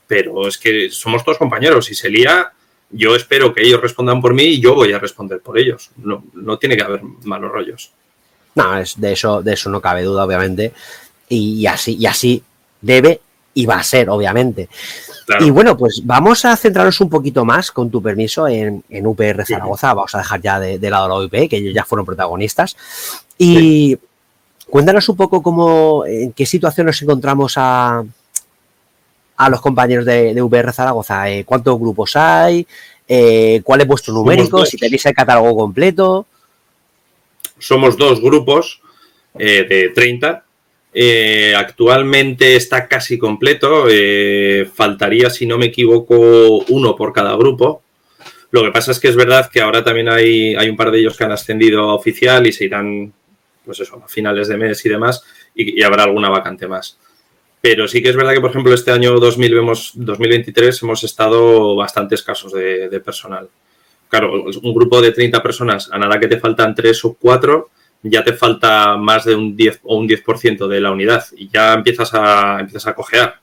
pero 0.06 0.46
es 0.46 0.58
que 0.58 0.90
somos 0.90 1.24
todos 1.24 1.38
compañeros. 1.38 1.86
Si 1.86 1.94
se 1.94 2.10
lía, 2.10 2.52
yo 2.90 3.16
espero 3.16 3.54
que 3.54 3.62
ellos 3.62 3.80
respondan 3.80 4.20
por 4.20 4.34
mí 4.34 4.44
y 4.44 4.60
yo 4.60 4.74
voy 4.74 4.92
a 4.92 4.98
responder 4.98 5.40
por 5.40 5.58
ellos. 5.58 5.90
No, 5.96 6.24
no 6.34 6.58
tiene 6.58 6.76
que 6.76 6.82
haber 6.82 7.02
malos 7.24 7.50
rollos. 7.50 7.90
No, 8.54 8.78
es, 8.78 9.00
de, 9.00 9.12
eso, 9.12 9.42
de 9.42 9.54
eso 9.54 9.70
no 9.70 9.80
cabe 9.80 10.02
duda, 10.02 10.24
obviamente. 10.24 10.72
Y, 11.28 11.66
así, 11.66 11.96
y 11.98 12.06
así 12.06 12.42
debe 12.80 13.20
y 13.54 13.66
va 13.66 13.76
a 13.76 13.82
ser, 13.82 14.10
obviamente. 14.10 14.68
Y 15.40 15.50
bueno, 15.50 15.76
pues 15.76 16.02
vamos 16.04 16.44
a 16.44 16.56
centrarnos 16.56 17.00
un 17.00 17.08
poquito 17.08 17.44
más, 17.44 17.70
con 17.70 17.90
tu 17.90 18.02
permiso, 18.02 18.46
en, 18.46 18.82
UPR 18.90 19.44
Zaragoza. 19.46 19.94
Vamos 19.94 20.14
a 20.14 20.18
dejar 20.18 20.40
ya 20.42 20.60
de, 20.60 20.90
lado 20.90 21.08
la 21.08 21.14
UIP, 21.16 21.48
que 21.48 21.56
ellos 21.56 21.74
ya 21.74 21.84
fueron 21.84 22.04
protagonistas. 22.04 22.76
Y 23.38 23.96
cuéntanos 24.68 25.08
un 25.08 25.16
poco 25.16 25.42
cómo, 25.42 26.04
en 26.06 26.32
qué 26.32 26.44
situación 26.44 26.86
nos 26.86 27.00
encontramos 27.00 27.54
a, 27.56 28.04
a 29.36 29.50
los 29.50 29.60
compañeros 29.60 30.04
de, 30.04 30.34
de 30.34 30.42
VR 30.42 30.72
Zaragoza, 30.72 31.30
eh, 31.30 31.44
¿cuántos 31.44 31.78
grupos 31.78 32.16
hay? 32.16 32.66
Eh, 33.06 33.60
¿Cuál 33.64 33.82
es 33.82 33.86
vuestro 33.86 34.14
numérico? 34.14 34.64
Si 34.64 34.76
tenéis 34.76 35.04
el 35.06 35.14
catálogo 35.14 35.56
completo. 35.56 36.26
Somos 37.58 37.96
dos 37.96 38.20
grupos 38.20 38.80
eh, 39.38 39.64
de 39.68 39.90
30. 39.90 40.43
Eh, 40.96 41.52
actualmente 41.56 42.54
está 42.54 42.86
casi 42.86 43.18
completo. 43.18 43.86
Eh, 43.90 44.68
faltaría, 44.72 45.28
si 45.28 45.44
no 45.44 45.58
me 45.58 45.66
equivoco, 45.66 46.64
uno 46.68 46.94
por 46.94 47.12
cada 47.12 47.36
grupo. 47.36 47.82
Lo 48.52 48.62
que 48.62 48.70
pasa 48.70 48.92
es 48.92 49.00
que 49.00 49.08
es 49.08 49.16
verdad 49.16 49.50
que 49.52 49.60
ahora 49.60 49.82
también 49.82 50.08
hay, 50.08 50.54
hay 50.54 50.68
un 50.68 50.76
par 50.76 50.92
de 50.92 51.00
ellos 51.00 51.16
que 51.16 51.24
han 51.24 51.32
ascendido 51.32 51.90
a 51.90 51.94
oficial 51.94 52.46
y 52.46 52.52
se 52.52 52.66
irán, 52.66 53.12
pues 53.64 53.80
eso, 53.80 54.00
a 54.04 54.06
finales 54.06 54.46
de 54.46 54.56
mes 54.56 54.86
y 54.86 54.88
demás, 54.88 55.24
y, 55.56 55.82
habrá 55.82 56.04
alguna 56.04 56.30
vacante 56.30 56.68
más. 56.68 56.96
Pero 57.60 57.88
sí 57.88 58.00
que 58.00 58.10
es 58.10 58.16
verdad 58.16 58.32
que, 58.32 58.40
por 58.40 58.50
ejemplo, 58.50 58.72
este 58.72 58.92
año 58.92 59.18
2000 59.18 59.54
vemos, 59.54 59.92
2023 59.96 60.82
hemos 60.84 61.02
estado 61.02 61.74
bastante 61.74 62.14
escasos 62.14 62.52
de, 62.52 62.88
de 62.88 63.00
personal. 63.00 63.48
Claro, 64.08 64.44
un 64.44 64.74
grupo 64.74 65.02
de 65.02 65.10
30 65.10 65.42
personas, 65.42 65.88
a 65.90 65.98
nada 65.98 66.20
que 66.20 66.28
te 66.28 66.38
faltan 66.38 66.76
3 66.76 67.04
o 67.06 67.14
4, 67.14 67.70
ya 68.04 68.22
te 68.22 68.34
falta 68.34 68.96
más 68.96 69.24
de 69.24 69.34
un 69.34 69.56
10 69.56 69.80
o 69.84 69.96
un 69.96 70.08
10% 70.08 70.68
de 70.68 70.80
la 70.80 70.92
unidad 70.92 71.24
y 71.36 71.48
ya 71.48 71.72
empiezas 71.72 72.12
a, 72.12 72.60
empiezas 72.60 72.86
a 72.86 72.94
cojear. 72.94 73.40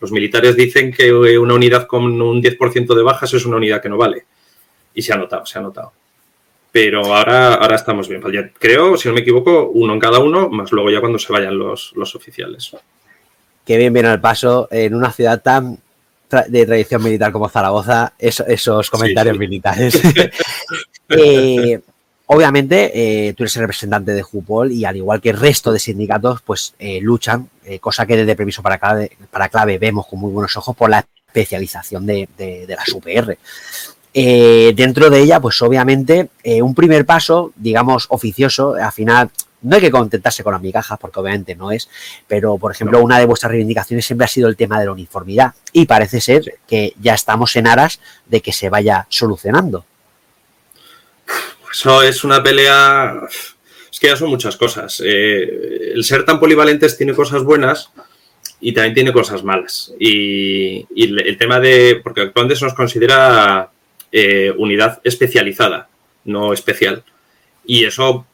Los 0.00 0.10
militares 0.10 0.56
dicen 0.56 0.92
que 0.92 1.12
una 1.12 1.54
unidad 1.54 1.86
con 1.86 2.20
un 2.20 2.42
10% 2.42 2.94
de 2.94 3.02
bajas 3.02 3.32
es 3.34 3.44
una 3.46 3.56
unidad 3.56 3.80
que 3.80 3.88
no 3.88 3.96
vale. 3.96 4.24
Y 4.94 5.02
se 5.02 5.12
ha 5.12 5.16
notado, 5.16 5.46
se 5.46 5.58
ha 5.58 5.62
notado. 5.62 5.92
Pero 6.72 7.04
ahora, 7.04 7.54
ahora 7.54 7.76
estamos 7.76 8.08
bien. 8.08 8.22
Ya 8.32 8.50
creo, 8.58 8.96
si 8.96 9.08
no 9.08 9.14
me 9.14 9.20
equivoco, 9.20 9.68
uno 9.68 9.92
en 9.92 10.00
cada 10.00 10.18
uno, 10.18 10.48
más 10.48 10.72
luego 10.72 10.90
ya 10.90 11.00
cuando 11.00 11.18
se 11.18 11.32
vayan 11.32 11.58
los, 11.58 11.92
los 11.94 12.14
oficiales. 12.14 12.74
Qué 13.64 13.76
bien 13.76 13.92
viene 13.92 14.10
el 14.10 14.20
paso 14.20 14.68
en 14.70 14.94
una 14.94 15.12
ciudad 15.12 15.42
tan 15.42 15.78
tra 16.26 16.44
de 16.48 16.64
tradición 16.64 17.02
militar 17.02 17.30
como 17.30 17.48
Zaragoza, 17.48 18.14
eso, 18.18 18.46
esos 18.46 18.88
comentarios 18.88 19.36
sí, 19.36 19.38
sí. 19.38 19.48
militares. 19.48 20.00
eh, 21.10 21.80
obviamente, 22.32 22.92
eh, 23.28 23.34
tú 23.34 23.42
eres 23.42 23.56
el 23.56 23.62
representante 23.62 24.12
de 24.12 24.22
Jupol 24.22 24.70
y 24.70 24.84
al 24.84 24.96
igual 24.96 25.20
que 25.20 25.30
el 25.30 25.36
resto 25.36 25.72
de 25.72 25.80
sindicatos, 25.80 26.40
pues 26.42 26.74
eh, 26.78 27.00
luchan, 27.00 27.48
eh, 27.64 27.80
cosa 27.80 28.06
que 28.06 28.16
desde 28.16 28.36
Permiso 28.36 28.62
para 28.62 28.78
clave, 28.78 29.10
para 29.32 29.48
clave 29.48 29.78
vemos 29.78 30.06
con 30.06 30.20
muy 30.20 30.30
buenos 30.30 30.56
ojos 30.56 30.76
por 30.76 30.90
la 30.90 31.04
especialización 31.26 32.06
de, 32.06 32.28
de, 32.38 32.66
de 32.68 32.76
las 32.76 32.88
UPR. 32.88 33.36
Dentro 34.12 35.10
de 35.10 35.20
ella, 35.20 35.40
pues 35.40 35.60
obviamente, 35.62 36.30
un 36.62 36.74
primer 36.74 37.04
paso, 37.06 37.52
digamos, 37.56 38.06
oficioso, 38.10 38.74
al 38.74 38.92
final 38.92 39.30
no 39.62 39.76
hay 39.76 39.82
que 39.82 39.90
contentarse 39.90 40.42
con 40.42 40.52
las 40.52 40.62
migajas, 40.62 40.98
porque 40.98 41.20
obviamente 41.20 41.54
no 41.54 41.70
es, 41.70 41.88
pero 42.26 42.58
por 42.58 42.72
ejemplo, 42.72 42.98
no. 42.98 43.04
una 43.04 43.18
de 43.18 43.26
vuestras 43.26 43.50
reivindicaciones 43.50 44.06
siempre 44.06 44.24
ha 44.24 44.28
sido 44.28 44.48
el 44.48 44.56
tema 44.56 44.78
de 44.80 44.86
la 44.86 44.92
uniformidad 44.92 45.54
y 45.72 45.86
parece 45.86 46.20
ser 46.20 46.58
que 46.66 46.94
ya 47.00 47.14
estamos 47.14 47.54
en 47.56 47.66
aras 47.66 48.00
de 48.26 48.40
que 48.40 48.52
se 48.52 48.68
vaya 48.68 49.06
solucionando. 49.08 49.84
Eso 51.72 52.02
es 52.02 52.24
una 52.24 52.42
pelea, 52.42 53.20
es 53.90 54.00
que 54.00 54.08
ya 54.08 54.16
son 54.16 54.30
muchas 54.30 54.56
cosas. 54.56 55.02
Eh, 55.04 55.92
el 55.94 56.04
ser 56.04 56.24
tan 56.24 56.40
polivalentes 56.40 56.96
tiene 56.96 57.14
cosas 57.14 57.42
buenas 57.42 57.90
y 58.60 58.72
también 58.72 58.94
tiene 58.94 59.12
cosas 59.12 59.44
malas. 59.44 59.92
Y, 59.98 60.86
el 60.96 61.36
tema 61.38 61.60
de, 61.60 62.00
porque 62.02 62.22
actualmente 62.22 62.58
se 62.58 62.64
nos 62.64 62.74
considera 62.74 63.70
eh, 64.10 64.52
unidad 64.56 65.00
especializada, 65.04 65.88
no 66.24 66.52
especial. 66.52 67.04
Y 67.64 67.84
eso 67.84 68.26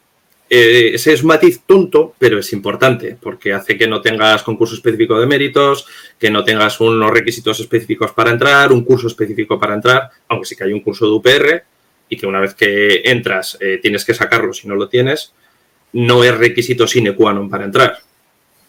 eh, 0.48 0.92
ese 0.94 1.12
es 1.12 1.24
matiz 1.24 1.62
tonto, 1.66 2.14
pero 2.18 2.38
es 2.38 2.52
importante, 2.52 3.16
porque 3.20 3.52
hace 3.52 3.76
que 3.76 3.88
no 3.88 4.00
tengas 4.00 4.44
concurso 4.44 4.76
específico 4.76 5.18
de 5.18 5.26
méritos, 5.26 5.86
que 6.18 6.30
no 6.30 6.44
tengas 6.44 6.80
unos 6.80 7.10
requisitos 7.10 7.58
específicos 7.58 8.12
para 8.12 8.30
entrar, 8.30 8.70
un 8.70 8.84
curso 8.84 9.08
específico 9.08 9.58
para 9.58 9.74
entrar, 9.74 10.10
aunque 10.28 10.46
sí 10.46 10.54
que 10.54 10.64
hay 10.64 10.72
un 10.72 10.80
curso 10.80 11.06
de 11.06 11.12
UPR, 11.12 11.64
y 12.08 12.16
que 12.16 12.26
una 12.26 12.40
vez 12.40 12.54
que 12.54 13.02
entras 13.04 13.58
eh, 13.60 13.78
tienes 13.80 14.04
que 14.04 14.14
sacarlo 14.14 14.52
si 14.52 14.68
no 14.68 14.74
lo 14.74 14.88
tienes, 14.88 15.32
no 15.92 16.24
es 16.24 16.36
requisito 16.36 16.86
sine 16.86 17.14
qua 17.14 17.32
non 17.32 17.48
para 17.48 17.64
entrar. 17.64 17.98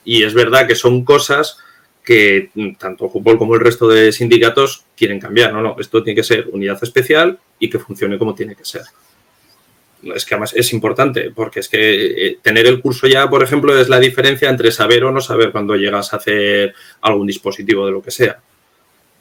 Y 0.06 0.24
es 0.24 0.34
verdad 0.34 0.68
que 0.68 0.76
son 0.76 1.04
cosas 1.04 1.58
que 2.04 2.50
tanto 2.80 3.10
Jupol 3.10 3.38
como 3.38 3.56
el 3.56 3.60
resto 3.60 3.90
de 3.90 4.12
sindicatos 4.12 4.86
quieren 4.96 5.20
cambiar. 5.20 5.52
No, 5.52 5.62
no, 5.62 5.76
esto 5.80 6.02
tiene 6.02 6.16
que 6.16 6.24
ser 6.24 6.48
unidad 6.52 6.80
especial 6.82 7.38
y 7.60 7.70
que 7.70 7.80
funcione 7.80 8.18
como 8.18 8.34
tiene 8.34 8.56
que 8.56 8.64
ser 8.64 8.84
es 10.04 10.26
que 10.26 10.36
además 10.36 10.54
es 10.56 10.74
importante, 10.74 11.32
porque 11.32 11.60
es 11.60 11.70
que 11.70 12.28
eh, 12.28 12.40
tener 12.42 12.66
el 12.68 12.82
curso 12.82 13.08
ya, 13.08 13.30
por 13.30 13.44
ejemplo, 13.44 13.78
es 13.80 13.90
la 13.90 14.00
diferencia 14.00 14.50
entre 14.50 14.72
saber 14.72 15.04
o 15.04 15.12
no 15.12 15.22
saber 15.22 15.52
cuando 15.52 15.76
llegas 15.76 16.14
a 16.14 16.18
hacer 16.18 16.74
algún 17.02 17.28
dispositivo 17.28 17.86
de 17.86 17.92
lo 17.92 18.02
que 18.02 18.12
sea. 18.12 18.40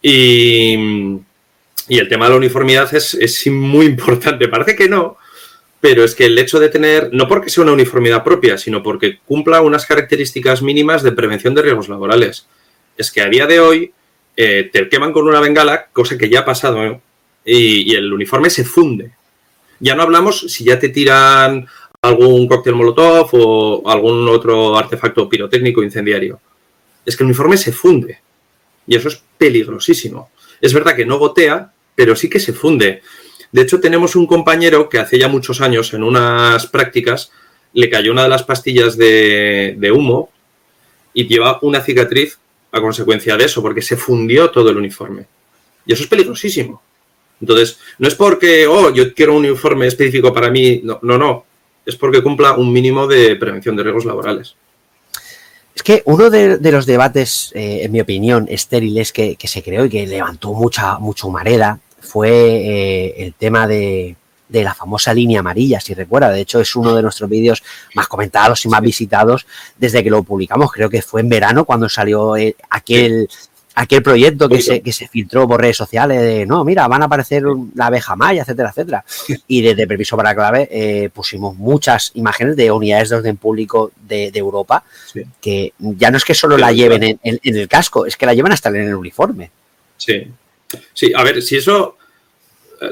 Y, 0.03 1.19
y 1.89 1.99
el 1.99 2.09
tema 2.09 2.27
de 2.27 2.33
la 2.33 2.37
uniformidad 2.37 2.93
es, 2.95 3.15
es, 3.15 3.47
muy 3.47 3.87
importante. 3.87 4.49
Parece 4.49 4.77
que 4.77 4.89
no, 4.89 5.19
pero 5.81 6.05
es 6.05 6.15
que 6.15 6.27
el 6.27 6.39
hecho 6.39 6.59
de 6.59 6.69
tener, 6.69 7.11
no 7.13 7.29
porque 7.29 7.51
sea 7.51 7.63
una 7.63 7.73
uniformidad 7.73 8.25
propia, 8.25 8.59
sino 8.59 8.83
porque 8.83 9.19
cumpla 9.25 9.61
unas 9.61 9.87
características 9.87 10.63
mínimas 10.63 11.03
de 11.03 11.13
prevención 11.13 11.55
de 11.55 11.63
riesgos 11.63 11.89
laborales. 11.89 12.47
Es 12.97 13.13
que 13.13 13.21
a 13.21 13.29
día 13.29 13.47
de 13.47 13.61
hoy 13.61 13.93
eh, 14.37 14.69
te 14.73 14.89
queman 14.89 15.13
con 15.13 15.27
una 15.29 15.41
bengala, 15.41 15.87
cosa 15.93 16.19
que 16.19 16.29
ya 16.29 16.41
ha 16.41 16.45
pasado, 16.45 16.85
¿eh? 16.85 17.01
y, 17.45 17.93
y 17.93 17.95
el 17.95 18.13
uniforme 18.13 18.51
se 18.51 18.65
funde. 18.65 19.13
Ya 19.79 19.95
no 19.95 20.03
hablamos 20.03 20.41
si 20.41 20.65
ya 20.65 20.79
te 20.79 20.89
tiran 20.89 21.67
algún 22.03 22.47
cóctel 22.49 22.75
molotov 22.75 23.29
o 23.33 23.89
algún 23.89 24.29
otro 24.29 24.77
artefacto 24.77 25.29
pirotécnico 25.29 25.83
incendiario. 25.83 26.41
Es 27.05 27.17
que 27.17 27.23
el 27.23 27.27
uniforme 27.27 27.57
se 27.57 27.73
funde. 27.73 28.21
Y 28.87 28.97
eso 28.97 29.09
es 29.09 29.23
peligrosísimo. 29.37 30.31
Es 30.61 30.73
verdad 30.73 30.97
que 30.97 31.07
no 31.07 31.19
gotea, 31.19 31.73
pero 31.95 32.17
sí 32.17 32.29
que 32.29 32.41
se 32.41 32.53
funde. 32.53 33.03
De 33.53 33.63
hecho, 33.63 33.81
tenemos 33.81 34.17
un 34.17 34.27
compañero 34.27 34.89
que 34.89 34.99
hace 34.99 35.19
ya 35.19 35.29
muchos 35.29 35.61
años, 35.61 35.93
en 35.95 36.03
unas 36.03 36.67
prácticas, 36.67 37.33
le 37.73 37.91
cayó 37.91 38.13
una 38.13 38.25
de 38.25 38.29
las 38.29 38.43
pastillas 38.43 38.97
de, 38.97 39.93
humo 39.95 40.31
y 41.15 41.27
lleva 41.27 41.59
una 41.63 41.81
cicatriz 41.81 42.39
a 42.73 42.81
consecuencia 42.81 43.37
de 43.37 43.45
eso, 43.45 43.63
porque 43.63 43.83
se 43.83 43.97
fundió 43.97 44.51
todo 44.51 44.71
el 44.71 44.77
uniforme. 44.77 45.27
Y 45.87 45.93
eso 45.93 46.03
es 46.03 46.09
peligrosísimo. 46.09 46.83
Entonces, 47.41 47.79
no 47.99 48.09
es 48.09 48.15
porque, 48.15 48.67
oh, 48.67 48.93
yo 48.93 49.15
quiero 49.15 49.35
un 49.35 49.45
informe 49.45 49.87
específico 49.87 50.33
para 50.33 50.51
mí, 50.51 50.81
no, 50.83 50.99
no, 51.03 51.19
no. 51.19 51.45
es 51.85 51.97
porque 51.97 52.23
cumpla 52.23 52.55
un 52.55 52.73
mínimo 52.73 53.07
de 53.07 53.37
prevención 53.37 53.77
de 53.77 53.83
riesgos 53.85 54.05
laborales. 54.05 54.57
Es 55.77 55.83
que 55.83 56.03
uno 56.07 56.31
de, 56.31 56.57
de 56.57 56.73
los 56.73 56.87
debates, 56.87 57.53
eh, 57.55 57.81
en 57.83 57.93
mi 57.93 58.01
opinión, 58.01 58.47
estériles 58.49 59.13
que, 59.13 59.37
que, 59.37 59.47
se 59.47 59.63
creó 59.63 59.85
y 59.85 59.91
que 59.91 60.07
levantó 60.07 60.55
mucha, 60.55 60.99
mucha 60.99 61.27
humareda 61.27 61.79
fue 62.01 62.31
eh, 62.31 63.15
el 63.19 63.35
tema 63.35 63.67
de, 63.67 64.17
de, 64.49 64.65
la 64.65 64.73
famosa 64.73 65.13
línea 65.13 65.41
amarilla, 65.41 65.79
si 65.79 65.93
recuerda. 65.93 66.31
De 66.31 66.41
hecho, 66.41 66.61
es 66.61 66.75
uno 66.77 66.97
de 66.97 67.03
nuestros 67.03 67.29
vídeos 67.29 67.63
más 67.95 68.09
comentados 68.09 68.65
y 68.65 68.71
más 68.71 68.81
visitados 68.81 69.47
desde 69.77 70.03
que 70.03 70.09
lo 70.09 70.23
publicamos. 70.23 70.73
Creo 70.73 70.89
que 70.89 71.03
fue 71.03 71.21
en 71.21 71.29
verano 71.29 71.67
cuando 71.67 71.89
salió 71.91 72.37
eh, 72.37 72.57
aquel... 72.71 73.29
Sí 73.31 73.56
aquel 73.77 74.03
proyecto 74.03 74.49
que 74.49 74.63
se, 74.63 74.81
que 74.81 74.93
se 74.93 75.07
filtró 75.07 75.47
por 75.47 75.61
redes 75.61 75.77
sociales 75.77 76.21
de, 76.21 76.47
no, 76.47 76.65
mira, 76.65 76.89
van 76.89 77.03
a 77.03 77.05
aparecer 77.05 77.43
la 77.75 77.87
abeja 77.87 78.17
maya, 78.17 78.43
etcétera, 78.43 78.71
etcétera. 78.71 79.05
Y 79.47 79.61
desde 79.61 79.87
Permiso 79.87 80.17
para 80.17 80.35
Clave 80.35 80.67
eh, 80.71 81.11
pusimos 81.13 81.55
muchas 81.57 82.11
imágenes 82.15 82.57
de 82.57 82.71
unidades 82.71 83.11
de 83.11 83.17
orden 83.17 83.37
público 83.37 83.93
de, 84.09 84.31
de 84.31 84.39
Europa 84.39 84.83
sí. 85.13 85.23
que 85.41 85.75
ya 85.79 86.11
no 86.11 86.17
es 86.17 86.25
que 86.25 86.35
solo 86.35 86.57
sí, 86.57 86.63
la 86.63 86.73
lleven 86.73 87.03
en, 87.03 87.21
en, 87.23 87.39
en, 87.43 87.57
el 87.57 87.69
casco, 87.69 88.07
es 88.07 88.17
que 88.17 88.25
la 88.25 88.33
llevan 88.33 88.53
hasta 88.53 88.71
en 88.71 88.77
el 88.77 88.95
uniforme. 88.95 89.51
Sí, 89.99 90.27
sí, 90.95 91.13
a 91.15 91.23
ver, 91.23 91.43
si 91.43 91.57
eso, 91.57 91.96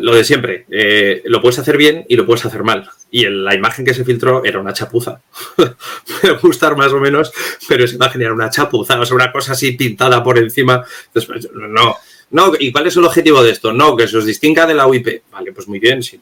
lo 0.00 0.14
de 0.14 0.24
siempre, 0.24 0.66
eh, 0.70 1.22
lo 1.26 1.40
puedes 1.40 1.58
hacer 1.58 1.76
bien 1.76 2.04
y 2.08 2.16
lo 2.16 2.26
puedes 2.26 2.44
hacer 2.46 2.62
mal 2.62 2.88
y 3.14 3.28
la 3.28 3.54
imagen 3.54 3.84
que 3.84 3.94
se 3.94 4.04
filtró 4.04 4.44
era 4.44 4.58
una 4.58 4.72
chapuza. 4.72 5.20
Puede 5.56 6.36
gustar 6.42 6.76
más 6.76 6.92
o 6.92 6.98
menos, 6.98 7.32
pero 7.68 7.84
esa 7.84 7.94
imagen 7.94 8.22
era 8.22 8.32
una 8.32 8.50
chapuza, 8.50 8.98
o 8.98 9.06
sea, 9.06 9.14
una 9.14 9.30
cosa 9.30 9.52
así 9.52 9.70
pintada 9.70 10.20
por 10.24 10.36
encima. 10.36 10.84
Entonces, 11.06 11.48
no, 11.52 11.96
no, 12.30 12.52
¿y 12.58 12.72
cuál 12.72 12.88
es 12.88 12.96
el 12.96 13.04
objetivo 13.04 13.40
de 13.40 13.52
esto? 13.52 13.72
No, 13.72 13.96
que 13.96 14.08
se 14.08 14.16
os 14.16 14.24
distinga 14.24 14.66
de 14.66 14.74
la 14.74 14.88
UIP. 14.88 15.22
Vale, 15.30 15.52
pues 15.52 15.68
muy 15.68 15.78
bien, 15.78 16.02
si, 16.02 16.20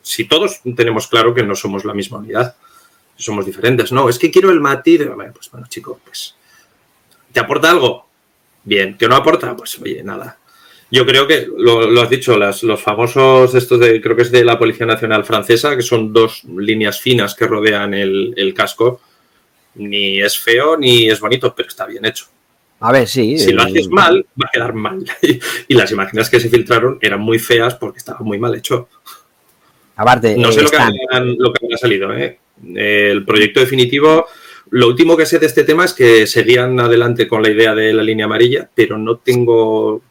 si 0.00 0.24
todos 0.24 0.62
tenemos 0.74 1.08
claro 1.08 1.34
que 1.34 1.42
no 1.42 1.54
somos 1.54 1.84
la 1.84 1.92
misma 1.92 2.16
unidad, 2.16 2.56
somos 3.16 3.44
diferentes. 3.44 3.92
No, 3.92 4.08
es 4.08 4.18
que 4.18 4.30
quiero 4.30 4.50
el 4.50 4.60
matiz. 4.60 5.06
Bueno, 5.14 5.34
pues 5.34 5.50
bueno, 5.50 5.66
chico, 5.68 6.00
pues, 6.02 6.36
¿te 7.34 7.40
aporta 7.40 7.70
algo? 7.70 8.06
Bien, 8.64 8.96
¿que 8.96 9.08
no 9.08 9.14
aporta? 9.14 9.54
Pues 9.54 9.78
oye, 9.78 10.02
nada, 10.02 10.38
yo 10.90 11.06
creo 11.06 11.26
que 11.26 11.46
lo, 11.56 11.88
lo 11.88 12.02
has 12.02 12.10
dicho, 12.10 12.36
las, 12.36 12.62
los 12.62 12.80
famosos, 12.82 13.54
estos 13.54 13.78
de, 13.78 14.00
creo 14.00 14.16
que 14.16 14.22
es 14.22 14.32
de 14.32 14.44
la 14.44 14.58
Policía 14.58 14.86
Nacional 14.86 15.24
Francesa, 15.24 15.76
que 15.76 15.82
son 15.82 16.12
dos 16.12 16.42
líneas 16.44 17.00
finas 17.00 17.34
que 17.34 17.46
rodean 17.46 17.94
el, 17.94 18.34
el 18.36 18.54
casco. 18.54 19.00
Ni 19.76 20.20
es 20.20 20.38
feo 20.38 20.76
ni 20.76 21.08
es 21.08 21.20
bonito, 21.20 21.54
pero 21.54 21.68
está 21.68 21.86
bien 21.86 22.04
hecho. 22.04 22.26
A 22.80 22.92
ver, 22.92 23.06
sí. 23.06 23.38
Si 23.38 23.52
lo 23.52 23.62
haces 23.62 23.88
mal, 23.88 24.26
va 24.40 24.48
a 24.48 24.50
quedar 24.50 24.74
mal. 24.74 25.04
y 25.68 25.74
las 25.74 25.92
imágenes 25.92 26.28
que 26.28 26.40
se 26.40 26.48
filtraron 26.48 26.98
eran 27.00 27.20
muy 27.20 27.38
feas 27.38 27.74
porque 27.76 27.98
estaba 27.98 28.20
muy 28.20 28.38
mal 28.38 28.54
hecho. 28.54 28.88
Aparte, 29.96 30.36
no 30.36 30.50
sé 30.50 30.60
eh, 30.60 30.62
lo, 30.64 30.70
que 30.70 30.76
han, 31.10 31.36
lo 31.38 31.52
que 31.52 31.66
ha 31.72 31.76
salido, 31.76 32.12
¿eh? 32.14 32.38
El 32.74 33.24
proyecto 33.24 33.60
definitivo 33.60 34.26
Lo 34.68 34.88
último 34.88 35.16
que 35.16 35.24
sé 35.24 35.38
de 35.38 35.46
este 35.46 35.64
tema 35.64 35.86
es 35.86 35.94
que 35.94 36.26
seguían 36.26 36.78
adelante 36.78 37.26
con 37.26 37.42
la 37.42 37.50
idea 37.50 37.74
de 37.74 37.92
la 37.92 38.02
línea 38.02 38.26
amarilla, 38.26 38.68
pero 38.74 38.98
no 38.98 39.16
tengo 39.18 40.02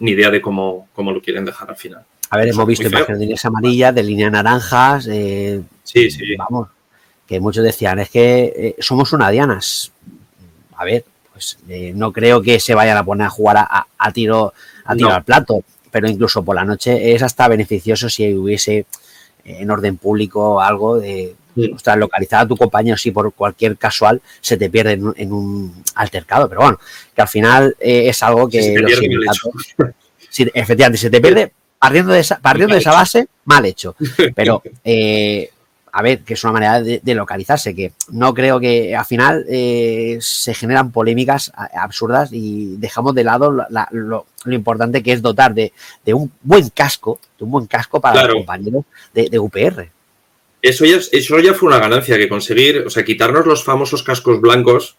ni 0.00 0.12
idea 0.12 0.30
de 0.30 0.40
cómo, 0.40 0.88
cómo 0.92 1.12
lo 1.12 1.20
quieren 1.20 1.44
dejar 1.44 1.70
al 1.70 1.76
final. 1.76 2.04
A 2.30 2.36
ver, 2.36 2.48
hemos 2.48 2.66
visto 2.66 2.86
imágenes 2.86 3.18
de 3.18 3.24
líneas 3.24 3.44
amarillas, 3.44 3.94
de 3.94 4.02
líneas 4.02 4.32
naranjas. 4.32 5.06
Eh, 5.10 5.62
sí, 5.82 6.10
sí. 6.10 6.36
Vamos, 6.36 6.68
que 7.26 7.40
muchos 7.40 7.64
decían, 7.64 7.98
es 7.98 8.10
que 8.10 8.52
eh, 8.56 8.76
somos 8.80 9.12
una 9.12 9.30
Dianas. 9.30 9.92
A 10.76 10.84
ver, 10.84 11.04
pues 11.32 11.58
eh, 11.68 11.92
no 11.94 12.12
creo 12.12 12.42
que 12.42 12.60
se 12.60 12.74
vayan 12.74 12.96
a 12.96 13.04
poner 13.04 13.26
a 13.26 13.30
jugar 13.30 13.56
a, 13.58 14.12
tiro, 14.12 14.52
a 14.84 14.94
tiro 14.94 15.12
al 15.12 15.24
plato, 15.24 15.62
pero 15.90 16.08
incluso 16.08 16.44
por 16.44 16.56
la 16.56 16.64
noche 16.64 17.14
es 17.14 17.22
hasta 17.22 17.48
beneficioso 17.48 18.08
si 18.08 18.32
hubiese 18.34 18.86
en 19.44 19.70
orden 19.70 19.96
público 19.96 20.60
algo 20.60 20.98
de 20.98 21.34
o 21.56 21.78
sea, 21.78 21.96
localizar 21.96 22.44
a 22.44 22.48
tu 22.48 22.56
compañero 22.56 22.96
si 22.96 23.10
por 23.10 23.32
cualquier 23.32 23.76
casual 23.76 24.20
se 24.40 24.56
te 24.56 24.70
pierde 24.70 24.92
en, 24.92 25.32
un 25.32 25.82
altercado. 25.94 26.48
Pero 26.48 26.62
bueno, 26.62 26.80
que 27.14 27.22
al 27.22 27.28
final 27.28 27.76
eh, 27.80 28.08
es 28.08 28.22
algo 28.22 28.48
que 28.48 28.74
efectivamente, 30.54 30.98
se 30.98 31.10
te 31.10 31.20
pierde 31.20 31.52
partiendo 31.78 32.12
de 32.12 32.20
esa, 32.20 32.38
partiendo 32.38 32.74
de 32.74 32.80
esa 32.80 32.92
base, 32.92 33.28
mal 33.44 33.64
hecho. 33.64 33.96
Pero 34.34 34.62
eh, 34.84 35.50
a 35.92 36.02
ver, 36.02 36.20
que 36.20 36.34
es 36.34 36.44
una 36.44 36.52
manera 36.52 36.80
de, 36.80 37.14
localizarse, 37.14 37.74
que 37.74 37.92
no 38.10 38.34
creo 38.34 38.60
que 38.60 38.94
al 38.94 39.04
final 39.04 39.44
eh, 39.48 40.18
se 40.20 40.54
generan 40.54 40.92
polémicas 40.92 41.50
absurdas 41.74 42.30
y 42.32 42.76
dejamos 42.76 43.14
de 43.14 43.24
lado 43.24 43.50
lo, 43.90 44.26
importante 44.46 45.02
que 45.02 45.12
es 45.12 45.22
dotar 45.22 45.54
de, 45.54 45.72
un 46.12 46.30
buen 46.42 46.68
casco, 46.70 47.18
de 47.38 47.44
un 47.44 47.50
buen 47.50 47.66
casco 47.66 48.00
para 48.00 48.24
los 48.24 48.34
compañeros 48.34 48.84
de, 49.12 49.38
UPR. 49.38 49.90
Eso 50.60 50.84
ya, 50.84 50.96
eso 50.96 51.38
ya 51.38 51.54
fue 51.54 51.68
una 51.68 51.78
ganancia 51.78 52.16
que 52.16 52.28
conseguir, 52.28 52.84
o 52.86 52.90
sea, 52.90 53.04
quitarnos 53.04 53.46
los 53.46 53.64
famosos 53.64 54.02
cascos 54.02 54.40
blancos, 54.40 54.96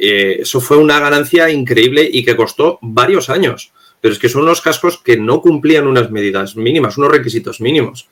eh, 0.00 0.38
eso 0.42 0.60
fue 0.60 0.76
una 0.76 1.00
ganancia 1.00 1.50
increíble 1.50 2.08
y 2.10 2.24
que 2.24 2.36
costó 2.36 2.78
varios 2.80 3.28
años. 3.28 3.72
Pero 4.00 4.14
es 4.14 4.20
que 4.20 4.28
son 4.28 4.42
unos 4.42 4.60
cascos 4.60 4.98
que 4.98 5.16
no 5.16 5.40
cumplían 5.40 5.88
unas 5.88 6.10
medidas 6.10 6.54
mínimas, 6.54 6.96
unos 6.96 7.10
requisitos 7.10 7.60
mínimos. 7.60 8.08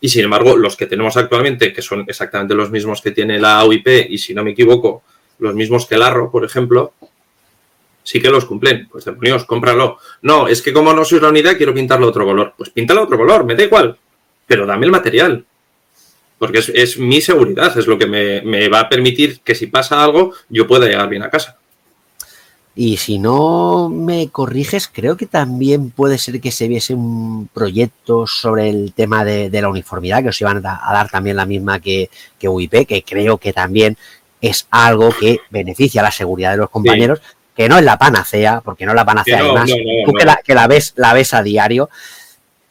Y 0.00 0.08
sin 0.08 0.24
embargo, 0.24 0.56
los 0.56 0.76
que 0.76 0.86
tenemos 0.86 1.16
actualmente, 1.16 1.72
que 1.72 1.80
son 1.80 2.04
exactamente 2.08 2.54
los 2.54 2.70
mismos 2.70 3.00
que 3.00 3.12
tiene 3.12 3.38
la 3.38 3.64
UIP 3.64 4.10
y 4.10 4.18
si 4.18 4.34
no 4.34 4.42
me 4.42 4.50
equivoco, 4.50 5.02
los 5.38 5.54
mismos 5.54 5.86
que 5.86 5.94
el 5.94 6.02
Arro, 6.02 6.30
por 6.30 6.44
ejemplo, 6.44 6.92
sí 8.02 8.20
que 8.20 8.28
los 8.28 8.44
cumplen. 8.44 8.88
Pues 8.90 9.04
demonios, 9.04 9.44
cómpralo. 9.44 9.98
No, 10.22 10.48
es 10.48 10.62
que 10.62 10.72
como 10.72 10.92
no 10.92 11.04
sois 11.04 11.22
la 11.22 11.28
unidad, 11.28 11.56
quiero 11.56 11.72
pintarlo 11.72 12.08
otro 12.08 12.24
color. 12.24 12.54
Pues 12.58 12.70
píntalo 12.70 13.04
otro 13.04 13.16
color, 13.16 13.44
me 13.44 13.54
da 13.54 13.62
igual. 13.62 13.96
Pero 14.46 14.66
dame 14.66 14.86
el 14.86 14.92
material. 14.92 15.46
Porque 16.38 16.58
es, 16.58 16.98
mi 16.98 17.20
seguridad, 17.20 17.76
es 17.78 17.86
lo 17.86 17.96
que 17.96 18.06
me, 18.06 18.42
me 18.42 18.68
va 18.68 18.80
a 18.80 18.88
permitir 18.88 19.40
que 19.40 19.54
si 19.54 19.66
pasa 19.66 20.02
algo, 20.02 20.32
yo 20.48 20.66
pueda 20.66 20.86
llegar 20.86 21.08
bien 21.08 21.22
a 21.22 21.30
casa. 21.30 21.58
Y 22.76 22.96
si 22.96 23.18
no 23.18 23.88
me 23.88 24.28
corriges, 24.30 24.88
creo 24.92 25.16
que 25.16 25.26
también 25.26 25.90
puede 25.90 26.18
ser 26.18 26.40
que 26.40 26.50
se 26.50 26.66
viese 26.66 26.92
un 26.92 27.48
proyecto 27.52 28.26
sobre 28.26 28.68
el 28.68 28.92
tema 28.92 29.24
de, 29.24 29.48
la 29.60 29.68
uniformidad, 29.68 30.22
que 30.22 30.30
os 30.30 30.40
iban 30.40 30.56
a, 30.58 30.60
dar 30.60 31.08
también 31.08 31.36
la 31.36 31.46
misma 31.46 31.78
que, 31.78 32.10
que, 32.38 32.48
UIP, 32.48 32.84
que 32.86 33.04
creo 33.04 33.38
que 33.38 33.52
también 33.52 33.96
es 34.40 34.66
algo 34.70 35.10
que 35.10 35.38
beneficia 35.50 36.02
la 36.02 36.10
seguridad 36.10 36.50
de 36.50 36.56
los 36.56 36.70
compañeros, 36.70 37.22
que 37.54 37.68
no 37.68 37.78
es 37.78 37.84
la 37.84 37.96
panacea, 37.96 38.60
porque 38.60 38.84
no 38.84 38.90
es 38.90 38.96
la 38.96 39.04
panacea, 39.04 39.38
además, 39.38 39.70
tú 40.04 40.12
que, 40.12 40.54
la, 40.54 40.66
ves, 40.66 40.94
la 40.96 41.12
ves 41.12 41.32
a 41.32 41.44
diario. 41.44 41.88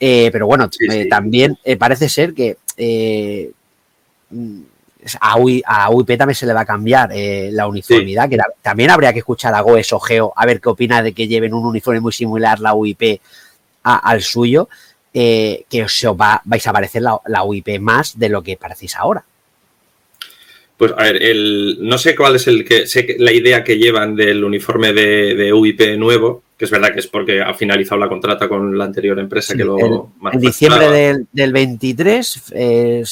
Eh, 0.01 0.29
pero 0.33 0.47
bueno, 0.47 0.69
eh, 0.91 1.07
también 1.07 1.57
eh, 1.63 1.77
parece 1.77 2.09
ser 2.09 2.33
que 2.33 2.57
a, 5.65 5.89
UIP 5.89 6.17
también 6.17 6.35
se 6.35 6.45
le 6.45 6.53
va 6.53 6.61
a 6.61 6.65
cambiar 6.65 7.11
eh, 7.13 7.49
la 7.51 7.67
uniformidad, 7.67 8.29
que 8.29 8.37
también 8.61 8.89
habría 8.89 9.13
que 9.13 9.19
escuchar 9.19 9.53
a 9.53 9.61
Goes 9.61 9.93
o 9.93 9.99
Geo 9.99 10.33
a 10.35 10.45
ver 10.45 10.61
qué 10.61 10.69
opina 10.69 11.01
de 11.01 11.13
que 11.13 11.27
lleven 11.27 11.53
un 11.53 11.65
uniforme 11.65 11.99
muy 11.99 12.13
similar 12.13 12.59
la 12.59 12.73
UIP 12.73 13.19
al 13.83 14.21
suyo, 14.21 14.69
eh, 15.13 15.65
que 15.69 15.83
os 15.83 16.05
va, 16.19 16.41
vais 16.45 16.65
a 16.65 16.73
parecer 16.73 17.01
la, 17.01 17.43
UIP 17.43 17.79
más 17.79 18.17
de 18.17 18.29
lo 18.29 18.41
que 18.41 18.57
parecéis 18.57 18.95
ahora. 18.95 19.23
Pues 20.77 20.91
a 20.97 21.03
ver, 21.03 21.21
el, 21.21 21.77
no 21.81 21.97
sé 21.97 22.15
cuál 22.15 22.35
es 22.35 22.47
el 22.47 22.65
que, 22.65 22.87
sé 22.87 23.15
la 23.19 23.31
idea 23.31 23.63
que 23.63 23.77
llevan 23.77 24.15
del 24.15 24.43
uniforme 24.43 24.93
de, 24.93 25.53
UIP 25.53 25.97
nuevo, 25.97 26.42
que 26.57 26.65
es 26.65 26.71
verdad 26.71 26.93
que 26.93 26.99
es 26.99 27.07
porque 27.07 27.41
ha 27.41 27.53
finalizado 27.53 27.99
la 27.99 28.07
contrata 28.07 28.47
con 28.47 28.77
la 28.77 28.85
anterior 28.85 29.17
empresa 29.19 29.55
que 29.55 29.63
lo 29.63 30.11
En 30.31 30.39
diciembre 30.39 30.89
del, 30.89 31.27
del 31.31 31.51
23, 31.51 32.43
eh, 32.51 33.03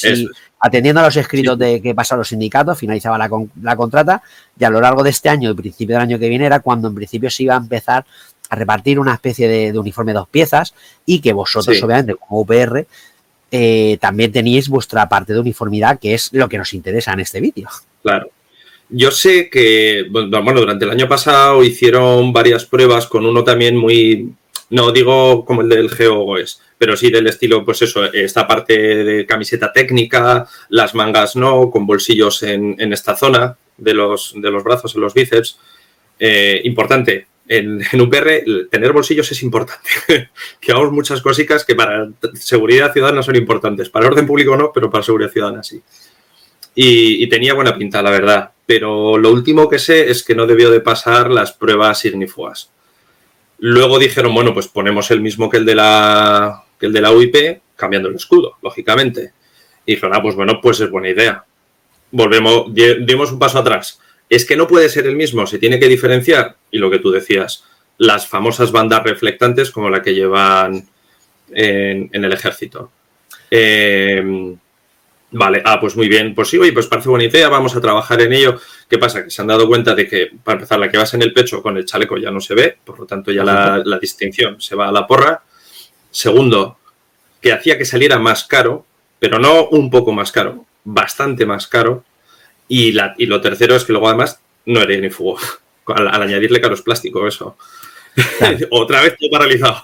atendiendo 0.59 1.01
a 1.01 1.05
los 1.05 1.17
escritos 1.17 1.57
de 1.57 1.81
que 1.81 1.95
pasaron 1.95 2.19
los 2.19 2.29
sindicatos, 2.29 2.77
finalizaba 2.77 3.17
la, 3.17 3.75
contrata 3.75 4.21
y 4.57 4.63
a 4.63 4.69
lo 4.69 4.79
largo 4.79 5.03
de 5.03 5.09
este 5.09 5.29
año 5.29 5.49
y 5.49 5.53
principio 5.55 5.95
del 5.95 6.03
año 6.03 6.19
que 6.19 6.29
viene 6.29 6.45
era 6.45 6.59
cuando 6.59 6.87
en 6.87 6.95
principio 6.95 7.29
se 7.29 7.43
iba 7.43 7.55
a 7.55 7.57
empezar 7.57 8.05
a 8.49 8.55
repartir 8.55 8.99
una 8.99 9.13
especie 9.13 9.47
de, 9.47 9.77
uniforme 9.77 10.11
de 10.11 10.19
dos 10.19 10.29
piezas 10.29 10.75
y 11.05 11.19
que 11.19 11.33
vosotros, 11.33 11.81
obviamente, 11.81 12.15
como 12.15 12.41
UPR, 12.41 12.85
eh, 13.49 13.97
también 13.99 14.31
teníais 14.31 14.69
vuestra 14.69 15.09
parte 15.09 15.33
de 15.33 15.39
uniformidad, 15.39 15.99
que 15.99 16.13
es 16.13 16.31
lo 16.31 16.47
que 16.47 16.57
nos 16.57 16.73
interesa 16.73 17.13
en 17.13 17.21
este 17.21 17.41
vídeo. 17.41 17.69
Claro. 18.03 18.29
Yo 18.91 19.09
sé 19.11 19.49
que, 19.49 20.05
bueno, 20.09 20.59
durante 20.59 20.85
el 20.85 20.91
año 20.91 21.07
pasado 21.07 21.63
hicieron 21.63 22.33
varias 22.33 22.65
pruebas 22.65 23.07
con 23.07 23.25
uno 23.25 23.43
también 23.43 23.77
muy, 23.77 24.29
no 24.69 24.91
digo 24.91 25.45
como 25.45 25.61
el 25.61 25.69
del 25.69 25.89
GeoGoes, 25.89 26.61
pero 26.77 26.97
sí 26.97 27.09
del 27.09 27.27
estilo, 27.27 27.63
pues 27.63 27.81
eso, 27.81 28.03
esta 28.11 28.47
parte 28.47 29.03
de 29.03 29.25
camiseta 29.25 29.71
técnica, 29.71 30.47
las 30.69 30.93
mangas 30.93 31.35
no, 31.35 31.69
con 31.71 31.87
bolsillos 31.87 32.43
en, 32.43 32.75
esta 32.91 33.15
zona 33.15 33.55
de 33.77 33.93
los, 33.93 34.33
de 34.35 34.51
los 34.51 34.63
brazos, 34.63 34.93
en 34.95 35.01
los 35.01 35.13
bíceps. 35.13 35.57
Eh, 36.19 36.61
importante, 36.65 37.27
en, 37.47 37.81
UPR 38.01 38.69
tener 38.69 38.93
bolsillos 38.93 39.31
es 39.31 39.43
importante. 39.43 39.89
que 40.59 40.71
hagamos 40.71 40.91
muchas 40.91 41.21
cositas 41.21 41.65
que 41.65 41.75
para 41.75 42.09
seguridad 42.33 42.93
ciudadana 42.93 43.23
son 43.23 43.35
importantes. 43.35 43.89
Para 43.89 44.07
orden 44.07 44.27
público 44.27 44.55
no, 44.55 44.71
pero 44.73 44.89
para 44.89 45.03
seguridad 45.03 45.31
ciudadana 45.31 45.63
sí. 45.63 45.81
Y, 46.73 47.27
tenía 47.27 47.53
buena 47.53 47.77
pinta, 47.77 48.01
la 48.01 48.11
verdad. 48.11 48.51
Pero 48.71 49.17
lo 49.17 49.33
último 49.33 49.67
que 49.67 49.79
sé 49.79 50.09
es 50.09 50.23
que 50.23 50.33
no 50.33 50.47
debió 50.47 50.71
de 50.71 50.79
pasar 50.79 51.29
las 51.29 51.51
pruebas 51.51 52.05
ignífugas. 52.05 52.71
Luego 53.59 53.99
dijeron, 53.99 54.33
bueno, 54.33 54.53
pues 54.53 54.69
ponemos 54.69 55.11
el 55.11 55.19
mismo 55.19 55.49
que 55.49 55.57
el 55.57 55.65
de 55.65 55.75
la, 55.75 56.63
el 56.79 56.93
de 56.93 57.01
la 57.01 57.11
UIP, 57.11 57.35
cambiando 57.75 58.07
el 58.07 58.15
escudo, 58.15 58.55
lógicamente. 58.61 59.33
Y 59.85 59.95
dijeron, 59.95 60.15
ah, 60.15 60.21
pues 60.21 60.35
bueno, 60.35 60.61
pues 60.61 60.79
es 60.79 60.89
buena 60.89 61.09
idea. 61.09 61.43
Volvemos, 62.11 62.67
dimos 62.73 63.33
un 63.33 63.39
paso 63.39 63.59
atrás. 63.59 63.99
Es 64.29 64.45
que 64.45 64.55
no 64.55 64.69
puede 64.69 64.87
ser 64.87 65.05
el 65.05 65.17
mismo, 65.17 65.45
se 65.45 65.59
tiene 65.59 65.77
que 65.77 65.89
diferenciar. 65.89 66.55
Y 66.71 66.77
lo 66.77 66.89
que 66.89 66.99
tú 66.99 67.11
decías, 67.11 67.65
las 67.97 68.25
famosas 68.25 68.71
bandas 68.71 69.03
reflectantes 69.03 69.69
como 69.69 69.89
la 69.89 70.01
que 70.01 70.15
llevan 70.15 70.87
en, 71.51 72.09
el 72.13 72.31
ejército. 72.31 72.89
Eh, 73.51 74.55
Vale, 75.33 75.61
ah, 75.63 75.79
pues 75.79 75.95
muy 75.95 76.09
bien, 76.09 76.35
pues 76.35 76.49
sí, 76.49 76.57
oye, 76.57 76.73
pues 76.73 76.87
parece 76.87 77.07
buena 77.07 77.23
idea, 77.23 77.47
vamos 77.47 77.73
a 77.73 77.79
trabajar 77.79 78.21
en 78.21 78.33
ello. 78.33 78.59
¿Qué 78.89 78.97
pasa? 78.97 79.23
Que 79.23 79.29
se 79.29 79.41
han 79.41 79.47
dado 79.47 79.65
cuenta 79.65 79.95
de 79.95 80.05
que, 80.05 80.29
para 80.43 80.57
empezar, 80.57 80.77
la 80.77 80.89
que 80.89 80.97
vas 80.97 81.13
en 81.13 81.21
el 81.21 81.31
pecho 81.31 81.61
con 81.61 81.77
el 81.77 81.85
chaleco 81.85 82.17
ya 82.17 82.31
no 82.31 82.41
se 82.41 82.53
ve, 82.53 82.77
por 82.83 82.99
lo 82.99 83.05
tanto 83.05 83.31
ya 83.31 83.45
la, 83.45 83.97
distinción 83.99 84.59
se 84.59 84.75
va 84.75 84.89
a 84.89 84.91
la 84.91 85.07
porra. 85.07 85.41
Segundo, 86.09 86.77
que 87.41 87.53
hacía 87.53 87.77
que 87.77 87.85
saliera 87.85 88.19
más 88.19 88.43
caro, 88.43 88.85
pero 89.19 89.39
no 89.39 89.69
un 89.69 89.89
poco 89.89 90.11
más 90.11 90.33
caro, 90.33 90.65
bastante 90.83 91.45
más 91.45 91.65
caro. 91.67 92.03
Y, 92.67 92.91
la, 92.91 93.15
y 93.17 93.25
lo 93.25 93.39
tercero 93.39 93.75
es 93.75 93.85
que 93.85 93.93
luego 93.93 94.09
además 94.09 94.41
no 94.65 94.81
era 94.81 94.97
ni 94.97 95.09
fuego, 95.09 95.39
al, 95.87 96.09
añadirle 96.09 96.59
caros 96.59 96.81
plástico, 96.81 97.25
eso. 97.25 97.55
Otra 98.69 99.01
vez 99.01 99.15
todo 99.17 99.29
paralizado. 99.31 99.81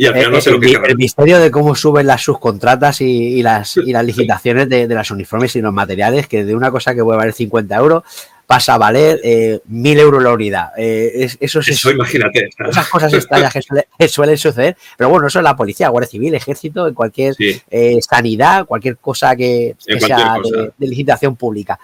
Y 0.00 0.06
al 0.06 0.14
final 0.14 0.32
no 0.32 0.40
sé 0.40 0.48
el, 0.48 0.56
lo 0.56 0.60
que 0.60 0.90
el 0.92 0.96
misterio 0.96 1.38
de 1.38 1.50
cómo 1.50 1.74
suben 1.74 2.06
las 2.06 2.22
subcontratas 2.22 3.02
y, 3.02 3.42
las, 3.42 3.76
y 3.76 3.92
las 3.92 4.02
licitaciones 4.02 4.66
de, 4.70 4.88
de 4.88 4.94
las 4.94 5.10
uniformes 5.10 5.54
y 5.56 5.60
los 5.60 5.74
materiales, 5.74 6.26
que 6.26 6.42
de 6.42 6.56
una 6.56 6.70
cosa 6.70 6.94
que 6.94 7.04
puede 7.04 7.18
valer 7.18 7.34
50 7.34 7.76
euros 7.76 8.02
pasa 8.46 8.76
a 8.76 8.78
valer 8.78 9.20
eh, 9.22 9.60
1000 9.66 9.98
euros 9.98 10.22
la 10.22 10.32
unidad. 10.32 10.70
Eh, 10.78 11.28
eso, 11.38 11.60
eso 11.60 11.90
imagínate. 11.90 12.48
Esas 12.66 12.88
cosas 12.88 13.12
extrañas 13.12 13.52
que, 13.52 14.08
suelen 14.08 14.38
suceder. 14.38 14.74
Pero 14.96 15.10
bueno, 15.10 15.26
eso 15.26 15.38
es 15.38 15.44
la 15.44 15.54
policía, 15.54 15.90
Guardia 15.90 16.08
Civil, 16.08 16.34
Ejército, 16.34 16.88
en 16.88 16.94
cualquier 16.94 17.34
eh, 17.38 17.98
sanidad, 18.00 18.64
cualquier 18.64 18.96
cosa 18.96 19.36
que, 19.36 19.76
sea 19.78 20.36
De, 20.78 20.86
licitación 20.86 21.36
pública. 21.36 21.78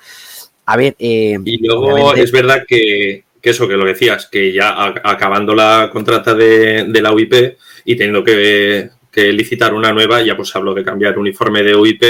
A 0.64 0.76
ver. 0.78 0.96
Eh, 0.98 1.36
y 1.44 1.58
luego 1.64 2.14
es 2.14 2.32
verdad 2.32 2.64
que, 2.66 3.24
que, 3.42 3.50
eso, 3.50 3.68
que 3.68 3.76
lo 3.76 3.84
decías, 3.84 4.26
que 4.26 4.54
ya 4.54 4.94
acabando 5.04 5.54
la 5.54 5.90
contrata 5.92 6.34
de, 6.34 6.86
de 6.88 7.02
la 7.02 7.12
UIP, 7.12 7.58
y 7.86 7.96
teniendo 7.96 8.22
que, 8.22 8.90
licitar 9.14 9.72
una 9.72 9.92
nueva, 9.92 10.20
ya 10.20 10.36
pues 10.36 10.54
hablo 10.54 10.74
de 10.74 10.84
cambiar 10.84 11.18
uniforme 11.18 11.62
de 11.62 11.74
UIP 11.74 12.02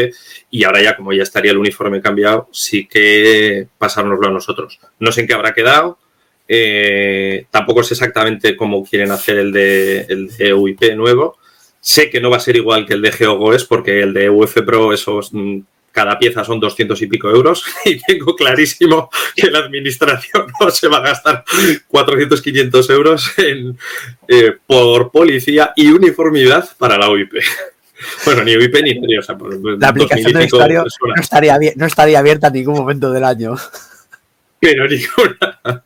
y 0.50 0.64
ahora 0.64 0.82
ya 0.82 0.96
como 0.96 1.12
ya 1.12 1.22
estaría 1.22 1.52
el 1.52 1.58
uniforme 1.58 2.00
cambiado, 2.00 2.48
sí 2.50 2.88
que 2.88 3.68
pasárnoslo 3.78 4.26
a 4.26 4.32
nosotros. 4.32 4.80
No 4.98 5.12
sé 5.12 5.20
en 5.20 5.28
qué 5.28 5.34
habrá 5.34 5.54
quedado, 5.54 5.98
eh, 6.48 7.46
tampoco 7.52 7.84
sé 7.84 7.94
exactamente 7.94 8.56
cómo 8.56 8.84
quieren 8.84 9.12
hacer 9.12 9.38
el 9.38 9.52
de, 9.52 10.00
el 10.08 10.54
UIP 10.54 10.96
nuevo. 10.96 11.38
Sé 11.78 12.10
que 12.10 12.20
no 12.20 12.28
va 12.28 12.38
a 12.38 12.40
ser 12.40 12.56
igual 12.56 12.84
que 12.86 12.94
el 12.94 13.02
de 13.02 13.12
GeoGoes 13.12 13.66
porque 13.66 14.00
el 14.00 14.12
de 14.12 14.28
UF 14.28 14.62
Pro, 14.62 14.92
eso 14.92 15.20
mm, 15.30 15.60
cada 15.96 16.18
pieza 16.18 16.44
son 16.44 16.60
200 16.60 17.00
y 17.00 17.06
pico 17.06 17.30
euros 17.30 17.64
y 17.86 17.98
tengo 17.98 18.36
clarísimo 18.36 19.08
que 19.34 19.50
la 19.50 19.60
administración 19.60 20.46
no 20.60 20.70
se 20.70 20.88
va 20.88 20.98
a 20.98 21.00
gastar 21.00 21.42
400, 21.88 22.42
500 22.42 22.90
euros 22.90 23.38
en, 23.38 23.78
eh, 24.28 24.52
por 24.66 25.10
policía 25.10 25.72
y 25.74 25.90
uniformidad 25.90 26.68
para 26.76 26.98
la 26.98 27.10
UIP. 27.10 27.32
Bueno, 28.26 28.44
ni 28.44 28.54
UIP 28.54 28.74
ni 28.82 29.16
o 29.16 29.22
sea, 29.22 29.38
La 29.78 29.88
aplicación 29.88 30.34
de 30.34 30.44
Estadio 30.44 30.84
no 30.84 31.14
estaría, 31.18 31.58
no 31.76 31.86
estaría 31.86 32.18
abierta 32.18 32.48
en 32.48 32.52
ningún 32.52 32.74
momento 32.74 33.10
del 33.10 33.24
año. 33.24 33.56
Pero 34.60 34.86
ninguna. 34.86 35.82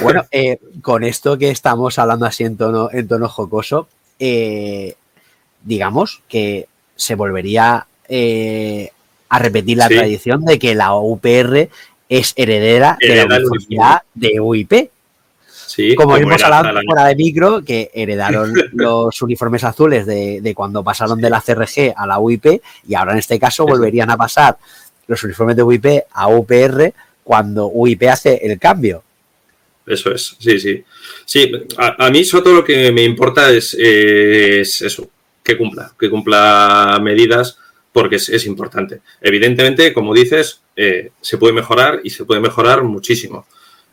Bueno, 0.00 0.26
eh, 0.32 0.58
con 0.82 1.04
esto 1.04 1.38
que 1.38 1.50
estamos 1.50 1.96
hablando 2.00 2.26
así 2.26 2.42
en 2.42 2.56
tono, 2.56 2.88
en 2.92 3.06
tono 3.06 3.28
jocoso, 3.28 3.86
eh, 4.18 4.96
digamos 5.62 6.22
que 6.28 6.66
se 6.96 7.14
volvería 7.14 7.86
eh, 8.08 8.90
a 9.32 9.38
repetir 9.38 9.78
la 9.78 9.88
tradición 9.88 10.44
de 10.44 10.58
que 10.58 10.74
la 10.74 10.94
UPR 10.94 11.70
es 12.06 12.34
heredera 12.36 12.98
de 13.00 13.16
la 13.16 13.24
Universidad 13.24 14.02
de 14.12 14.38
UIP. 14.38 14.90
Sí, 15.48 15.94
como, 15.94 16.18
hemos 16.18 16.42
hablado 16.42 16.78
fuera 16.84 17.06
de 17.06 17.16
micro, 17.16 17.64
que 17.64 17.90
heredaron 17.94 18.52
los 18.74 19.22
uniformes 19.22 19.64
azules 19.64 20.04
de, 20.04 20.52
cuando 20.54 20.84
pasaron 20.84 21.18
de 21.18 21.30
la 21.30 21.40
CRG 21.40 21.94
a 21.96 22.06
la 22.06 22.18
UIP 22.18 22.60
y 22.86 22.94
ahora 22.94 23.12
en 23.12 23.20
este 23.20 23.38
caso 23.38 23.64
volverían 23.64 24.10
a 24.10 24.18
pasar 24.18 24.58
los 25.06 25.24
uniformes 25.24 25.56
de 25.56 25.62
UIP 25.62 25.86
a 26.12 26.28
UPR 26.28 26.92
cuando 27.24 27.68
UIP 27.68 28.02
hace 28.10 28.38
el 28.42 28.58
cambio. 28.58 29.02
Eso 29.86 30.12
es, 30.12 30.36
sí, 30.38 30.60
sí. 30.60 30.84
Sí, 31.24 31.50
a, 31.78 32.10
mí 32.10 32.22
sobre 32.22 32.44
todo 32.44 32.54
lo 32.56 32.64
que 32.64 32.92
me 32.92 33.02
importa 33.02 33.50
es, 33.50 33.72
eso, 33.72 35.08
que 35.42 35.56
cumpla, 35.56 35.90
que 35.98 36.10
cumpla 36.10 37.00
medidas 37.02 37.56
porque 37.92 38.16
es, 38.16 38.46
importante. 38.46 39.00
Evidentemente, 39.20 39.92
como 39.92 40.14
dices, 40.14 40.62
eh, 40.74 41.10
se 41.20 41.38
puede 41.38 41.52
mejorar 41.52 42.00
y 42.02 42.10
se 42.10 42.24
puede 42.24 42.40
mejorar 42.40 42.82
muchísimo. 42.82 43.46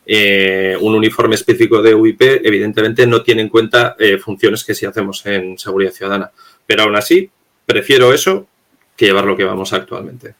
Eh, 0.05 0.77
un 0.79 0.95
uniforme 0.95 1.35
específico 1.35 1.81
de 1.81 1.93
UIP, 1.93 2.21
evidentemente, 2.21 3.05
no 3.05 3.21
tiene 3.21 3.41
en 3.41 3.49
cuenta 3.49 3.95
eh, 3.99 4.17
funciones 4.17 4.63
que 4.63 4.73
sí 4.73 4.85
hacemos 4.85 5.25
en 5.25 5.57
seguridad 5.59 5.91
ciudadana. 5.91 6.31
Pero 6.65 6.83
aún 6.83 6.95
así, 6.95 7.29
prefiero 7.65 8.13
eso 8.13 8.47
que 8.95 9.05
llevar 9.05 9.25
lo 9.25 9.35
que 9.35 9.43
vamos 9.43 9.73
actualmente. 9.73 10.33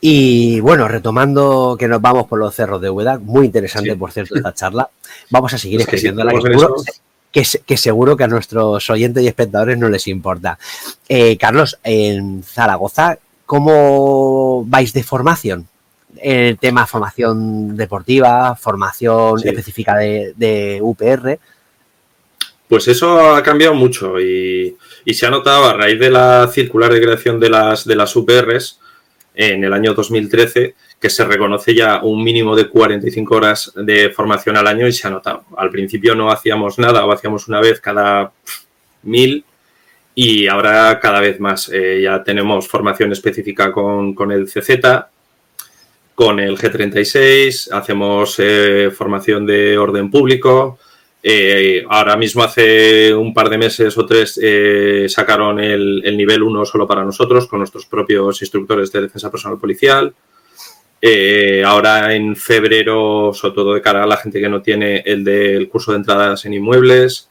Y 0.00 0.60
bueno, 0.60 0.86
retomando 0.86 1.76
que 1.78 1.88
nos 1.88 2.00
vamos 2.00 2.28
por 2.28 2.38
los 2.38 2.54
cerros 2.54 2.80
de 2.80 2.88
Úbeda, 2.88 3.18
muy 3.18 3.46
interesante, 3.46 3.96
por 3.96 4.12
cierto, 4.12 4.36
esta 4.36 4.54
charla. 4.54 4.88
Vamos 5.30 5.52
a 5.52 5.58
seguir 5.58 5.80
escribiendo 5.80 6.22
la 6.22 6.32
que, 6.32 6.38
que, 7.42 7.76
seguro 7.76 8.16
que 8.16 8.24
a 8.24 8.28
nuestros 8.28 8.88
oyentes 8.88 9.22
y 9.22 9.28
espectadores 9.28 9.76
no 9.78 9.90
les 9.90 10.06
importa. 10.08 10.58
Eh, 11.08 11.36
Carlos, 11.36 11.78
en 11.84 12.42
Zaragoza, 12.42 13.18
¿cómo 13.44 14.64
vais 14.66 14.92
de 14.94 15.02
formación? 15.02 15.68
El 16.16 16.58
tema 16.58 16.86
formación 16.86 17.76
deportiva, 17.76 18.56
formación 18.56 19.40
específica 19.44 19.96
de, 19.96 20.78
UPR. 20.80 21.38
Pues 22.68 22.88
eso 22.88 23.34
ha 23.34 23.42
cambiado 23.42 23.74
mucho 23.74 24.18
y, 24.18 24.74
y, 25.04 25.14
se 25.14 25.26
ha 25.26 25.30
notado 25.30 25.66
a 25.66 25.74
raíz 25.74 26.00
de 26.00 26.10
la 26.10 26.48
circular 26.48 26.92
de 26.92 27.02
creación 27.02 27.38
de 27.38 27.50
las, 27.50 27.84
de 27.84 27.96
las 27.96 28.16
UPRs 28.16 28.80
en 29.36 29.62
el 29.62 29.72
año 29.72 29.94
2013 29.94 30.74
que 30.98 31.10
se 31.10 31.24
reconoce 31.24 31.74
ya 31.74 32.00
un 32.02 32.24
mínimo 32.24 32.56
de 32.56 32.68
45 32.68 33.36
horas 33.36 33.72
de 33.76 34.10
formación 34.10 34.56
al 34.56 34.66
año 34.66 34.86
y 34.86 34.92
se 34.92 35.06
ha 35.06 35.10
notado. 35.10 35.44
Al 35.56 35.70
principio 35.70 36.14
no 36.14 36.30
hacíamos 36.30 36.78
nada 36.78 37.04
o 37.04 37.12
hacíamos 37.12 37.46
una 37.46 37.60
vez 37.60 37.80
cada 37.80 38.32
mil 39.02 39.44
y 40.14 40.46
ahora 40.48 40.98
cada 40.98 41.20
vez 41.20 41.38
más. 41.38 41.68
Eh, 41.72 42.00
ya 42.02 42.24
tenemos 42.24 42.66
formación 42.66 43.12
específica 43.12 43.70
con, 43.70 44.32
el 44.32 44.46
CZ, 44.46 44.80
con 46.14 46.40
el 46.40 46.56
G36, 46.56 47.70
hacemos 47.72 48.36
eh, 48.38 48.90
formación 48.90 49.44
de 49.44 49.76
orden 49.76 50.10
público, 50.10 50.78
eh, 51.28 51.84
ahora 51.90 52.16
mismo 52.16 52.44
hace 52.44 53.12
un 53.12 53.34
par 53.34 53.50
de 53.50 53.58
meses 53.58 53.98
o 53.98 54.06
tres 54.06 54.38
eh, 54.40 55.06
sacaron 55.08 55.58
el, 55.58 56.16
nivel 56.16 56.40
1 56.40 56.64
solo 56.64 56.86
para 56.86 57.04
nosotros 57.04 57.48
con 57.48 57.58
nuestros 57.58 57.84
propios 57.86 58.40
instructores 58.42 58.92
de 58.92 59.00
defensa 59.00 59.28
personal 59.28 59.58
policial. 59.58 60.14
Eh, 61.02 61.64
ahora 61.66 62.14
en 62.14 62.36
febrero, 62.36 63.32
sobre 63.34 63.54
todo 63.56 63.74
de 63.74 63.82
cara 63.82 64.04
a 64.04 64.06
la 64.06 64.18
gente 64.18 64.40
que 64.40 64.48
no 64.48 64.62
tiene 64.62 65.02
el 65.04 65.24
del 65.24 65.68
curso 65.68 65.90
de 65.90 65.98
entradas 65.98 66.44
en 66.44 66.54
inmuebles. 66.54 67.28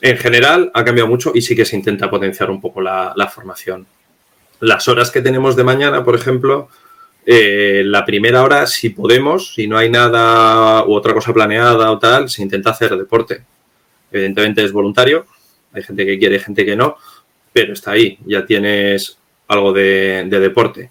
En 0.00 0.16
general 0.16 0.70
ha 0.72 0.82
cambiado 0.82 1.10
mucho 1.10 1.32
y 1.34 1.42
sí 1.42 1.54
que 1.54 1.66
se 1.66 1.76
intenta 1.76 2.08
potenciar 2.08 2.50
un 2.50 2.62
poco 2.62 2.80
la 2.80 3.30
formación. 3.30 3.86
Las 4.60 4.88
horas 4.88 5.10
que 5.10 5.20
tenemos 5.20 5.54
de 5.54 5.64
mañana, 5.64 6.02
por 6.02 6.14
ejemplo, 6.14 6.70
eh, 7.24 7.82
la 7.84 8.04
primera 8.04 8.42
hora, 8.42 8.66
si 8.66 8.90
podemos, 8.90 9.54
si 9.54 9.68
no 9.68 9.78
hay 9.78 9.88
nada 9.88 10.84
u 10.84 10.92
otra 10.92 11.14
cosa 11.14 11.32
planeada 11.32 11.90
o 11.90 11.98
tal, 11.98 12.28
se 12.28 12.42
intenta 12.42 12.70
hacer 12.70 12.96
deporte. 12.96 13.42
Evidentemente 14.10 14.64
es 14.64 14.72
voluntario, 14.72 15.26
hay 15.72 15.82
gente 15.82 16.04
que 16.04 16.18
quiere, 16.18 16.40
gente 16.40 16.64
que 16.64 16.76
no, 16.76 16.96
pero 17.52 17.72
está 17.74 17.92
ahí, 17.92 18.18
ya 18.26 18.44
tienes 18.44 19.18
algo 19.48 19.72
de, 19.72 20.26
deporte. 20.28 20.90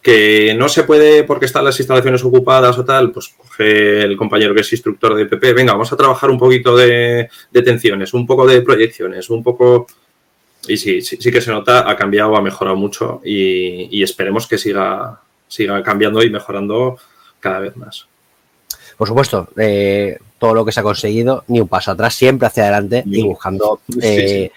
Que 0.00 0.54
no 0.56 0.68
se 0.68 0.84
puede 0.84 1.24
porque 1.24 1.46
están 1.46 1.64
las 1.64 1.80
instalaciones 1.80 2.22
ocupadas 2.24 2.78
o 2.78 2.84
tal, 2.84 3.10
pues 3.10 3.34
coge 3.36 4.02
el 4.02 4.16
compañero 4.16 4.54
que 4.54 4.60
es 4.60 4.72
instructor 4.72 5.16
de 5.16 5.26
PP, 5.26 5.52
venga, 5.52 5.72
vamos 5.72 5.92
a 5.92 5.96
trabajar 5.96 6.30
un 6.30 6.38
poquito 6.38 6.76
de, 6.76 7.28
tensiones, 7.52 8.14
un 8.14 8.24
poco 8.24 8.46
de 8.46 8.62
proyecciones, 8.62 9.28
un 9.30 9.42
poco... 9.42 9.86
Y 10.68 10.76
sí, 10.76 11.00
sí, 11.00 11.16
sí 11.20 11.30
que 11.30 11.40
se 11.40 11.50
nota, 11.50 11.88
ha 11.88 11.96
cambiado, 11.96 12.36
ha 12.36 12.42
mejorado 12.42 12.76
mucho 12.76 13.20
y 13.24 14.02
esperemos 14.02 14.48
que 14.48 14.58
siga, 14.58 15.20
siga 15.48 15.82
cambiando 15.82 16.22
y 16.22 16.30
mejorando 16.30 16.98
cada 17.40 17.60
vez 17.60 17.76
más. 17.76 18.06
Por 18.96 19.08
supuesto, 19.08 19.48
eh, 19.56 20.18
todo 20.38 20.54
lo 20.54 20.64
que 20.64 20.72
se 20.72 20.80
ha 20.80 20.82
conseguido, 20.82 21.44
ni 21.48 21.60
un 21.60 21.68
paso 21.68 21.90
atrás, 21.90 22.14
siempre 22.14 22.46
hacia 22.46 22.64
adelante 22.64 23.02
y 23.06 23.22
buscando 23.22 23.80
eh, 24.02 24.50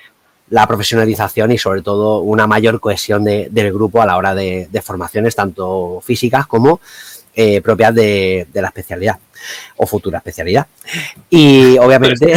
la 0.50 0.66
profesionalización 0.66 1.52
y 1.52 1.58
sobre 1.58 1.82
todo 1.82 2.22
una 2.22 2.48
mayor 2.48 2.80
cohesión 2.80 3.24
del 3.24 3.74
grupo 3.74 4.02
a 4.02 4.06
la 4.06 4.18
hora 4.18 4.34
de, 4.34 4.68
formaciones, 4.84 5.36
tanto 5.36 6.02
físicas 6.04 6.48
como 6.48 6.80
eh, 7.36 7.62
propias 7.62 7.94
de, 7.94 8.48
la 8.54 8.68
especialidad 8.68 9.20
o 9.78 9.86
futura 9.86 10.18
especialidad. 10.20 10.68
Y 11.30 11.78
obviamente, 11.78 12.34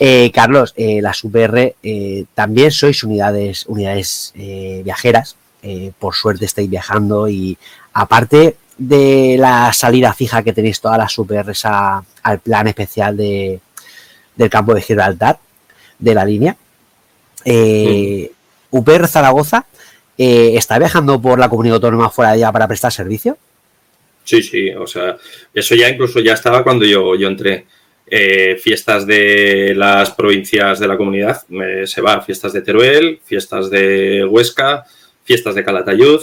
Carlos, 0.32 0.74
las 0.76 1.22
UPR 1.22 1.74
también 2.34 2.70
sois 2.72 3.04
unidades, 3.04 3.66
unidades 3.66 4.32
viajeras 4.34 5.36
eh, 5.62 5.92
por 5.98 6.14
suerte 6.14 6.44
estáis 6.44 6.68
viajando 6.68 7.28
y 7.28 7.56
aparte 7.92 8.56
de 8.78 9.36
la 9.38 9.72
salida 9.72 10.12
fija 10.12 10.42
que 10.42 10.52
tenéis 10.52 10.80
todas 10.80 10.98
las 10.98 11.18
UPRs 11.18 11.64
al 11.64 12.40
plan 12.40 12.68
especial 12.68 13.16
de, 13.16 13.58
del 14.36 14.50
campo 14.50 14.74
de 14.74 14.82
Gibraltar, 14.82 15.38
de 15.98 16.14
la 16.14 16.24
línea, 16.24 16.56
eh, 17.44 18.30
UPR 18.70 19.08
Zaragoza 19.08 19.64
eh, 20.18 20.52
está 20.56 20.78
viajando 20.78 21.20
por 21.20 21.38
la 21.38 21.48
comunidad 21.48 21.76
autónoma 21.76 22.10
fuera 22.10 22.32
de 22.32 22.38
ella 22.38 22.52
para 22.52 22.68
prestar 22.68 22.92
servicio. 22.92 23.38
Sí, 24.24 24.42
sí, 24.42 24.70
o 24.70 24.86
sea, 24.86 25.16
eso 25.54 25.74
ya 25.74 25.88
incluso 25.88 26.20
ya 26.20 26.34
estaba 26.34 26.62
cuando 26.62 26.84
yo, 26.84 27.14
yo 27.14 27.28
entré. 27.28 27.66
fiestas 28.62 29.06
de 29.06 29.72
las 29.74 30.10
provincias 30.10 30.78
de 30.78 30.86
la 30.86 30.96
comunidad, 30.96 31.42
se 31.86 32.00
va, 32.00 32.20
fiestas 32.20 32.52
de 32.52 32.62
Teruel, 32.62 33.20
fiestas 33.24 33.70
de 33.70 34.24
Huesca, 34.24 34.84
fiestas 35.26 35.54
de 35.54 35.64
Calatayud, 35.64 36.22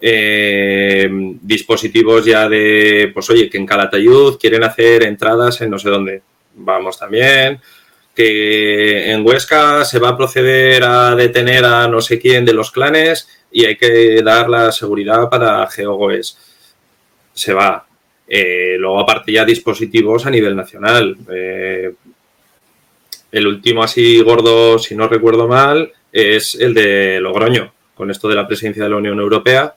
eh, 0.00 1.08
dispositivos 1.42 2.24
ya 2.24 2.48
de, 2.48 3.10
pues 3.12 3.28
oye, 3.30 3.50
que 3.50 3.58
en 3.58 3.66
Calatayud 3.66 4.38
quieren 4.38 4.62
hacer 4.62 5.02
entradas 5.02 5.60
en 5.60 5.70
no 5.70 5.78
sé 5.78 5.90
dónde. 5.90 6.22
Vamos 6.54 6.98
también. 6.98 7.60
Que 8.14 9.12
en 9.12 9.24
Huesca 9.26 9.84
se 9.84 9.98
va 9.98 10.10
a 10.10 10.16
proceder 10.16 10.82
a 10.84 11.14
detener 11.14 11.64
a 11.64 11.88
no 11.88 12.00
sé 12.00 12.18
quién 12.18 12.44
de 12.44 12.52
los 12.52 12.70
clanes 12.70 13.28
y 13.50 13.64
hay 13.64 13.76
que 13.76 14.22
dar 14.22 14.48
la 14.48 14.72
seguridad 14.72 15.28
para 15.28 15.66
GeoGoes. 15.68 16.36
Se 17.32 17.52
va. 17.52 17.86
Eh, 18.26 18.76
luego, 18.78 19.00
aparte, 19.00 19.32
ya 19.32 19.44
dispositivos 19.44 20.26
a 20.26 20.30
nivel 20.30 20.54
nacional. 20.54 21.16
Eh, 21.30 21.92
el 23.30 23.46
último 23.46 23.82
así 23.82 24.20
gordo, 24.20 24.78
si 24.78 24.94
no 24.94 25.08
recuerdo 25.08 25.46
mal, 25.46 25.92
es 26.12 26.54
el 26.56 26.74
de 26.74 27.20
Logroño 27.20 27.72
con 27.98 28.10
esto 28.10 28.28
de 28.28 28.36
la 28.36 28.46
presidencia 28.46 28.84
de 28.84 28.90
la 28.90 28.96
Unión 28.96 29.18
Europea, 29.18 29.74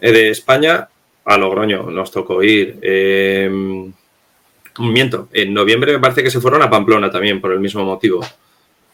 eh, 0.00 0.12
de 0.12 0.28
España 0.30 0.88
a 1.24 1.36
Logroño 1.38 1.90
nos 1.90 2.12
tocó 2.12 2.42
ir. 2.42 2.78
Eh, 2.82 3.50
miento, 4.78 5.28
en 5.32 5.54
noviembre 5.54 5.94
me 5.94 5.98
parece 5.98 6.22
que 6.22 6.30
se 6.30 6.40
fueron 6.40 6.62
a 6.62 6.70
Pamplona 6.70 7.10
también 7.10 7.40
por 7.40 7.52
el 7.52 7.60
mismo 7.60 7.84
motivo. 7.84 8.24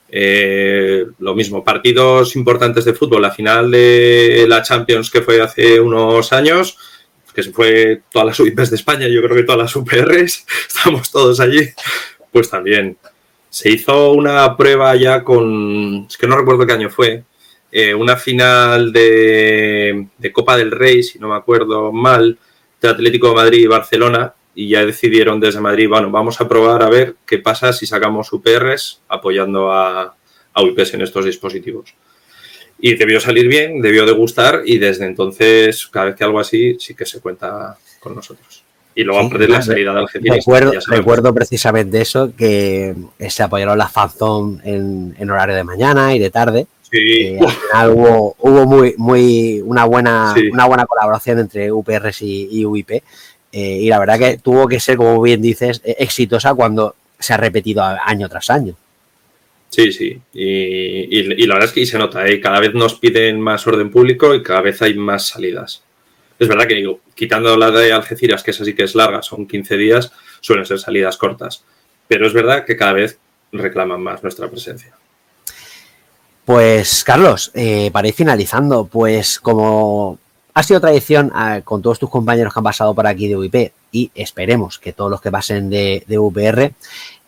Eh, 0.09 1.07
lo 1.19 1.35
mismo, 1.35 1.65
partidos 1.65 2.37
importantes 2.37 2.85
de 2.85 2.95
fútbol, 2.95 3.23
la 3.23 3.33
final 3.33 3.71
de 3.71 4.45
la 4.47 4.63
Champions 4.63 5.11
que 5.11 5.23
fue 5.23 5.41
hace 5.41 5.81
unos 5.81 6.33
años, 6.33 6.79
que 7.35 7.43
se 7.43 7.51
fue 7.51 8.03
todas 8.13 8.27
las 8.27 8.41
UIPs 8.41 8.71
de 8.71 8.77
España, 8.77 9.09
yo 9.09 9.23
creo 9.23 9.35
que 9.35 9.43
todas 9.43 9.63
las 9.63 9.75
UPRs, 9.75 10.47
estamos 10.69 11.11
todos 11.11 11.41
allí, 11.41 11.69
pues 12.31 12.49
también. 12.49 12.97
Se 13.49 13.71
hizo 13.71 14.13
una 14.13 14.57
prueba 14.57 14.95
ya 14.97 15.25
con, 15.25 16.07
es 16.09 16.17
que 16.17 16.27
no 16.27 16.37
recuerdo 16.37 16.67
qué 16.67 16.73
año 16.73 16.89
fue, 16.89 17.25
eh, 17.73 17.95
una 17.95 18.17
final 18.17 18.93
de, 18.93 20.07
Copa 20.31 20.59
del 20.59 20.71
Rey, 20.71 21.03
si 21.03 21.19
no 21.19 21.29
me 21.29 21.37
acuerdo 21.37 21.91
mal, 21.91 22.39
de 22.81 22.89
Atlético 22.89 23.31
de 23.31 23.35
Madrid 23.35 23.61
y 23.61 23.67
Barcelona, 23.67 24.35
y 24.55 24.69
ya 24.69 24.85
decidieron 24.85 25.41
desde 25.41 25.61
Madrid, 25.61 25.89
bueno, 25.89 26.11
vamos 26.11 26.39
a 26.43 26.47
probar 26.47 26.83
a 26.83 26.91
ver 26.91 27.17
qué 27.27 27.39
pasa 27.39 27.73
si 27.73 27.87
sacamos 27.87 28.31
UPRs 28.31 29.01
apoyando 29.09 29.73
a, 29.73 30.15
a 30.53 30.63
UIPs 30.63 30.93
en 30.93 31.01
estos 31.01 31.25
dispositivos. 31.25 31.95
Y 32.79 32.95
debió 32.97 33.19
salir 33.21 33.49
bien, 33.49 33.81
debió 33.81 34.05
de 34.05 34.13
gustar, 34.13 34.63
y 34.67 34.77
desde 34.77 35.07
entonces, 35.07 35.87
cada 35.87 36.07
vez 36.07 36.17
que 36.17 36.25
algo 36.25 36.41
así, 36.41 36.77
sí 36.79 36.95
que 36.95 37.07
se 37.07 37.21
cuenta 37.21 37.79
con 38.01 38.15
nosotros 38.15 38.63
y 38.95 39.05
luego 39.05 39.31
sí, 39.31 39.47
la 39.47 39.63
salida 39.63 39.95
de 39.95 40.01
Algeciras. 40.01 40.37
Recuerdo, 40.37 40.73
recuerdo 40.87 41.35
precisamente 41.35 42.01
eso, 42.01 42.33
que 42.37 42.95
se 43.27 43.43
apoyaron 43.43 43.79
las 43.79 43.91
fanzone 43.91 44.61
en, 44.65 45.15
en, 45.19 45.31
horario 45.31 45.55
de 45.55 45.65
mañana 45.65 46.15
y 46.15 46.19
de 46.19 46.31
tarde. 46.31 46.67
Sí. 46.93 47.39
al 47.41 47.51
final 47.51 47.91
hubo, 47.91 48.37
hubo 48.39 48.67
muy, 48.67 48.95
muy 48.99 49.63
una 49.65 49.87
buena, 49.87 50.35
sí. 50.37 50.49
una 50.53 50.67
buena 50.67 50.85
colaboración 50.85 51.39
entre 51.39 51.73
UPRs 51.73 52.21
y, 52.23 52.49
y 52.51 52.65
UIP. 52.67 52.91
Eh, 52.91 53.79
y 53.83 53.89
la 53.89 53.99
verdad 53.99 54.19
que 54.19 54.39
tuvo 54.39 54.69
que 54.69 54.79
ser, 54.79 54.97
como 54.97 55.21
bien 55.21 55.41
dices, 55.41 55.81
eh, 55.85 55.97
exitosa 55.99 56.55
cuando 56.55 56.95
se 57.19 57.33
ha 57.33 57.39
repetido 57.39 57.83
año 57.83 58.29
tras 58.29 58.51
año. 58.51 58.77
Sí, 59.71 59.91
sí. 59.91 60.21
Y, 60.35 60.45
y, 60.45 61.33
y 61.33 61.47
la 61.47 61.55
verdad 61.55 61.71
es 61.71 61.75
que 61.75 61.87
se 61.87 61.99
nota, 61.99 62.27
¿eh? 62.27 62.41
cada 62.41 62.61
vez 62.61 62.75
nos 62.75 62.95
piden 62.95 63.41
más 63.41 63.67
orden 63.67 63.91
público 63.91 64.35
y 64.35 64.43
cada 64.43 64.61
vez 64.61 64.83
hay 64.83 64.95
más 64.95 65.29
salidas. 65.29 65.83
Es 66.39 66.49
verdad 66.49 66.67
que 66.67 66.75
digo, 66.75 67.01
quitando 67.15 67.57
la 67.57 67.71
de 67.71 67.93
Algeciras, 67.93 68.43
que 68.43 68.51
esa 68.51 68.65
sí 68.65 68.75
que 68.75 68.83
es 68.83 68.95
larga, 68.95 69.23
son 69.23 69.47
15 69.47 69.77
días, 69.77 70.13
suelen 70.41 70.67
ser 70.67 70.79
salidas 70.79 71.17
cortas. 71.17 71.65
Pero 72.09 72.27
es 72.27 72.35
verdad 72.35 72.67
que 72.67 72.77
cada 72.77 72.93
vez 72.93 73.19
reclaman 73.53 74.03
más 74.03 74.23
nuestra 74.23 74.49
presencia. 74.49 74.93
Pues, 76.53 77.03
Carlos, 77.03 77.51
eh, 77.55 77.91
para 77.95 78.09
ir 78.09 78.13
finalizando, 78.13 78.85
pues 78.85 79.41
como 79.41 80.19
ha 80.53 80.63
sido 80.63 80.83
tradición 80.83 81.33
eh, 81.35 81.63
con 81.65 81.81
todos 81.81 81.99
tus 81.99 82.11
compañeros 82.11 82.53
que 82.53 82.61
han 82.61 82.65
pasado 82.65 82.95
por 82.95 83.07
aquí 83.07 83.27
de 83.27 83.39
UIP 83.39 83.73
y 83.91 84.11
esperemos 84.15 84.79
que 84.79 84.93
todos 84.93 85.11
los 85.11 85.23
que 85.23 85.31
pasen 85.31 85.71
de, 85.71 86.05
de 86.07 86.19
UPR, 86.19 86.75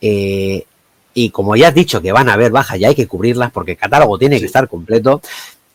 eh, 0.03 0.67
y 1.15 1.31
como 1.31 1.57
ya 1.57 1.69
has 1.69 1.75
dicho 1.75 2.03
que 2.03 2.13
van 2.13 2.29
a 2.29 2.35
haber 2.35 2.53
bajas 2.53 2.79
y 2.79 2.85
hay 2.85 2.95
que 2.95 3.07
cubrirlas 3.07 3.51
porque 3.51 3.71
el 3.71 3.79
catálogo 3.79 4.19
tiene 4.19 4.37
sí. 4.37 4.41
que 4.41 4.47
estar 4.47 4.69
completo, 4.69 5.23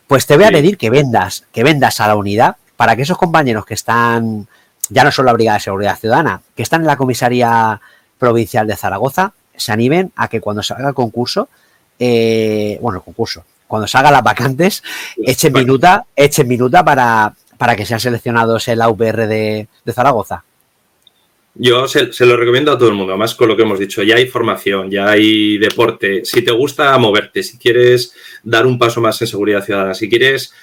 pues 0.06 0.26
te 0.26 0.36
voy 0.36 0.44
a 0.44 0.50
pedir 0.50 0.78
que 0.78 0.88
vendas, 0.88 1.44
que 1.50 1.64
vendas 1.64 1.98
a 2.00 2.06
la 2.06 2.14
unidad 2.14 2.54
para 2.76 2.94
que 2.94 3.02
esos 3.02 3.18
compañeros 3.18 3.66
que 3.66 3.74
están, 3.74 4.46
ya 4.90 5.02
no 5.02 5.10
son 5.10 5.26
la 5.26 5.32
Brigada 5.32 5.58
de 5.58 5.64
Seguridad 5.64 5.98
Ciudadana, 5.98 6.40
que 6.54 6.62
están 6.62 6.82
en 6.82 6.86
la 6.86 6.96
Comisaría 6.96 7.80
Provincial 8.16 8.68
de 8.68 8.76
Zaragoza, 8.76 9.32
se 9.56 9.72
animen 9.72 10.12
a 10.14 10.28
que 10.28 10.40
cuando 10.40 10.62
salga 10.62 10.90
el 10.90 10.94
concurso, 10.94 11.48
eh, 12.00 12.78
bueno, 12.80 12.98
el 12.98 13.04
concurso, 13.04 13.44
cuando 13.68 13.86
salgan 13.86 14.12
las 14.12 14.24
vacantes, 14.24 14.82
echen 15.24 15.52
minuta, 15.52 16.04
echen 16.16 16.48
minuta 16.48 16.84
para, 16.84 17.32
para 17.56 17.76
que 17.76 17.86
sean 17.86 18.00
seleccionados 18.00 18.66
en 18.66 18.78
la 18.78 18.88
UPR 18.88 19.28
de, 19.28 19.68
de 19.84 19.92
Zaragoza. 19.92 20.42
Yo 21.54 21.86
se, 21.86 22.12
se, 22.12 22.26
lo 22.26 22.36
recomiendo 22.36 22.72
a 22.72 22.78
todo 22.78 22.88
el 22.88 22.94
mundo, 22.94 23.12
además 23.12 23.34
con 23.34 23.48
lo 23.48 23.56
que 23.56 23.62
hemos 23.62 23.78
dicho, 23.78 24.02
ya 24.02 24.16
hay 24.16 24.26
formación, 24.26 24.90
ya 24.90 25.10
hay 25.10 25.58
deporte, 25.58 26.24
si 26.24 26.42
te 26.42 26.52
gusta 26.52 26.96
moverte, 26.96 27.42
si 27.42 27.58
quieres 27.58 28.14
dar 28.42 28.66
un 28.66 28.78
paso 28.78 29.00
más 29.00 29.20
en 29.20 29.28
seguridad 29.28 29.64
ciudadana, 29.64 29.94
si 29.94 30.08
quieres 30.08 30.54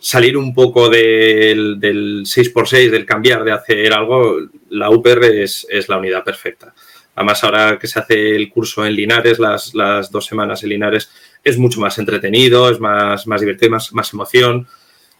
salir 0.00 0.36
un 0.36 0.54
poco 0.54 0.88
del, 0.88 1.78
del 1.78 2.22
6x6, 2.24 2.90
del 2.90 3.06
cambiar, 3.06 3.44
de 3.44 3.52
hacer 3.52 3.92
algo, 3.92 4.38
la 4.70 4.90
UPR 4.90 5.24
es, 5.24 5.66
es, 5.70 5.88
la 5.88 5.98
unidad 5.98 6.24
perfecta. 6.24 6.74
Además, 7.20 7.44
ahora 7.44 7.78
que 7.78 7.86
se 7.86 7.98
hace 7.98 8.34
el 8.34 8.48
curso 8.48 8.86
en 8.86 8.94
Linares, 8.94 9.38
las, 9.38 9.74
las 9.74 10.10
dos 10.10 10.24
semanas 10.24 10.62
en 10.62 10.70
Linares, 10.70 11.10
es 11.44 11.58
mucho 11.58 11.78
más 11.78 11.98
entretenido, 11.98 12.70
es 12.70 12.80
más, 12.80 13.26
más 13.26 13.42
divertido, 13.42 13.72
más, 13.72 13.92
más 13.92 14.10
emoción. 14.14 14.66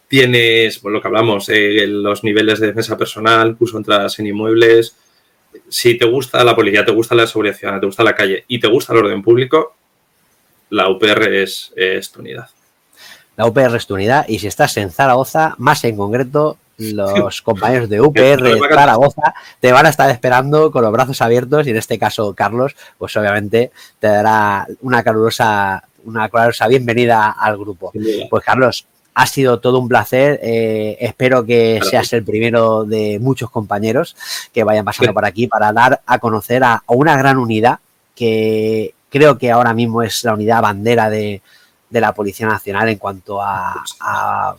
Tienes, 0.07 0.79
por 0.79 0.91
lo 0.91 0.99
que 0.99 1.07
hablamos, 1.07 1.47
eh, 1.49 1.85
los 1.85 2.23
niveles 2.23 2.59
de 2.59 2.65
defensa 2.65 2.97
personal, 2.97 3.55
curso 3.55 3.77
de 3.77 3.81
entradas 3.81 4.17
en 4.17 4.25
inmuebles. 4.25 4.95
Si 5.69 5.95
te 5.95 6.05
gusta 6.05 6.43
la 6.43 6.55
policía, 6.55 6.83
te 6.83 6.91
gusta 6.91 7.13
la 7.13 7.27
seguridad 7.27 7.53
ciudadana, 7.53 7.81
te 7.81 7.85
gusta 7.85 8.03
la 8.03 8.15
calle 8.15 8.45
y 8.47 8.59
te 8.59 8.67
gusta 8.67 8.93
el 8.93 8.99
orden 8.99 9.21
público, 9.21 9.75
la 10.71 10.89
UPR 10.89 11.35
es, 11.35 11.71
es 11.75 12.11
tu 12.11 12.21
unidad 12.21 12.49
la 13.37 13.45
UPR 13.45 13.75
es 13.75 13.87
tu 13.87 13.93
unidad 13.93 14.25
y 14.27 14.39
si 14.39 14.47
estás 14.47 14.75
en 14.77 14.91
Zaragoza, 14.91 15.55
más 15.57 15.83
en 15.83 15.97
concreto, 15.97 16.57
los 16.93 17.41
compañeros 17.43 17.89
de 17.89 18.01
UPR 18.01 18.57
Zaragoza 18.69 19.33
te 19.59 19.71
van 19.71 19.85
a 19.85 19.89
estar 19.89 20.09
esperando 20.09 20.71
con 20.71 20.83
los 20.83 20.91
brazos 20.91 21.21
abiertos 21.21 21.67
y 21.67 21.71
en 21.71 21.77
este 21.77 21.99
caso 21.99 22.33
Carlos, 22.33 22.75
pues 22.97 23.15
obviamente 23.17 23.71
te 23.99 24.07
dará 24.07 24.67
una 24.81 25.03
calurosa, 25.03 25.83
una 26.05 26.29
calurosa 26.29 26.67
bienvenida 26.67 27.31
al 27.31 27.57
grupo. 27.57 27.91
Pues 28.29 28.43
Carlos, 28.43 28.85
ha 29.13 29.25
sido 29.27 29.59
todo 29.59 29.79
un 29.79 29.87
placer. 29.87 30.39
Eh, 30.41 30.97
espero 30.99 31.45
que 31.45 31.77
claro. 31.77 31.89
seas 31.89 32.13
el 32.13 32.23
primero 32.23 32.85
de 32.85 33.19
muchos 33.19 33.49
compañeros 33.49 34.15
que 34.53 34.63
vayan 34.63 34.85
pasando 34.85 35.11
sí. 35.11 35.13
por 35.13 35.25
aquí 35.25 35.47
para 35.47 35.73
dar 35.73 36.01
a 36.05 36.19
conocer 36.19 36.63
a, 36.63 36.75
a, 36.75 36.83
una 36.87 37.17
gran 37.17 37.37
unidad 37.37 37.79
que 38.15 38.93
creo 39.09 39.37
que 39.37 39.51
ahora 39.51 39.73
mismo 39.73 40.01
es 40.03 40.23
la 40.23 40.33
unidad 40.33 40.61
bandera 40.61 41.09
de, 41.09 41.41
de 41.91 42.01
la 42.01 42.13
Policía 42.13 42.47
Nacional 42.47 42.89
en 42.89 42.97
cuanto 42.97 43.41
a, 43.41 43.83
a, 43.99 44.55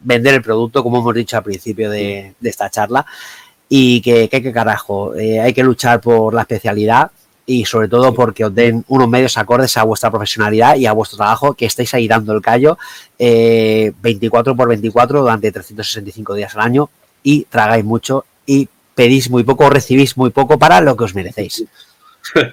vender 0.00 0.34
el 0.34 0.42
producto, 0.42 0.82
como 0.82 0.98
hemos 0.98 1.14
dicho 1.14 1.36
al 1.36 1.42
principio 1.42 1.90
de, 1.90 2.34
de 2.38 2.50
esta 2.50 2.70
charla, 2.70 3.06
y 3.68 4.00
que, 4.00 4.28
que, 4.28 4.42
que 4.42 4.52
carajo, 4.52 5.14
eh, 5.14 5.40
hay 5.40 5.52
que 5.52 5.62
luchar 5.62 6.00
por 6.00 6.34
la 6.34 6.42
especialidad 6.42 7.10
y 7.46 7.64
sobre 7.64 7.88
todo 7.88 8.14
porque 8.14 8.44
os 8.44 8.54
den 8.54 8.84
unos 8.88 9.08
medios 9.08 9.36
acordes 9.36 9.76
a 9.76 9.84
vuestra 9.84 10.10
profesionalidad 10.10 10.76
y 10.76 10.86
a 10.86 10.92
vuestro 10.92 11.16
trabajo, 11.16 11.54
que 11.54 11.66
estáis 11.66 11.92
ahí 11.94 12.06
dando 12.06 12.32
el 12.32 12.42
callo 12.42 12.78
eh, 13.18 13.92
24 14.02 14.54
por 14.54 14.68
24 14.68 15.20
durante 15.20 15.50
365 15.50 16.34
días 16.34 16.54
al 16.54 16.62
año 16.62 16.90
y 17.22 17.44
tragáis 17.44 17.84
mucho 17.84 18.24
y 18.46 18.68
pedís 18.94 19.30
muy 19.30 19.44
poco, 19.44 19.70
recibís 19.70 20.16
muy 20.16 20.30
poco 20.30 20.58
para 20.58 20.80
lo 20.80 20.96
que 20.96 21.04
os 21.04 21.14
merecéis. 21.14 21.64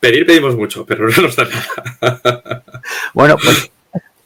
Pedir 0.00 0.24
pedimos 0.24 0.56
mucho, 0.56 0.86
pero 0.86 1.08
no 1.08 1.22
nos 1.22 1.36
da 1.36 1.44
nada. 1.44 2.64
Bueno, 3.12 3.36
pues 3.36 3.70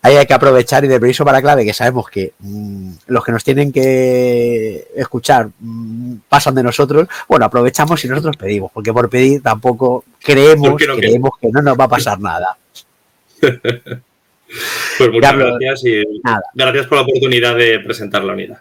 ahí 0.04 0.16
hay 0.16 0.26
que 0.26 0.34
aprovechar 0.34 0.84
y 0.84 0.88
de 0.88 1.00
permiso 1.00 1.24
para 1.24 1.40
clave, 1.40 1.64
que 1.64 1.72
sabemos 1.72 2.10
que 2.10 2.34
mmm, 2.38 2.90
los 3.06 3.24
que 3.24 3.32
nos 3.32 3.42
tienen 3.42 3.72
que 3.72 4.86
escuchar 4.94 5.48
mmm, 5.58 6.16
pasan 6.28 6.54
de 6.54 6.62
nosotros, 6.62 7.08
bueno, 7.26 7.46
aprovechamos 7.46 8.04
y 8.04 8.08
nosotros 8.08 8.36
pedimos, 8.36 8.70
porque 8.70 8.92
por 8.92 9.08
pedir 9.08 9.42
tampoco 9.42 10.04
creemos, 10.22 10.76
que 10.78 11.48
no 11.50 11.62
nos 11.62 11.78
va 11.78 11.84
a 11.84 11.88
pasar 11.88 12.20
nada. 12.20 12.54
pues 13.40 15.10
muchas 15.10 15.30
Carlos, 15.30 15.58
gracias 15.58 15.84
y 15.86 16.20
nada. 16.22 16.42
gracias 16.52 16.86
por 16.86 16.98
la 16.98 17.04
oportunidad 17.04 17.56
de 17.56 17.80
presentar 17.80 18.22
la 18.24 18.34
unidad. 18.34 18.58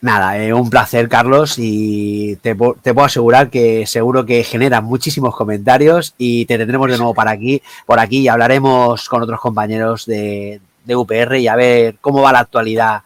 Nada, 0.00 0.38
eh, 0.38 0.52
un 0.52 0.70
placer, 0.70 1.08
Carlos, 1.08 1.56
y 1.58 2.36
te, 2.36 2.54
te, 2.82 2.94
puedo 2.94 3.04
asegurar 3.04 3.50
que 3.50 3.84
seguro 3.84 4.24
que 4.24 4.44
generan 4.44 4.84
muchísimos 4.84 5.34
comentarios 5.34 6.14
y 6.18 6.44
te 6.44 6.56
tendremos 6.56 6.88
de 6.88 6.98
nuevo 6.98 7.14
para 7.14 7.32
aquí, 7.32 7.62
por 7.84 7.98
aquí 7.98 8.20
y 8.20 8.28
hablaremos 8.28 9.08
con 9.08 9.24
otros 9.24 9.40
compañeros 9.40 10.06
de, 10.06 10.60
de 10.88 10.96
UPR 10.96 11.36
y 11.36 11.46
a 11.46 11.54
ver 11.54 11.98
cómo 12.00 12.22
va 12.22 12.32
la 12.32 12.40
actualidad 12.40 13.02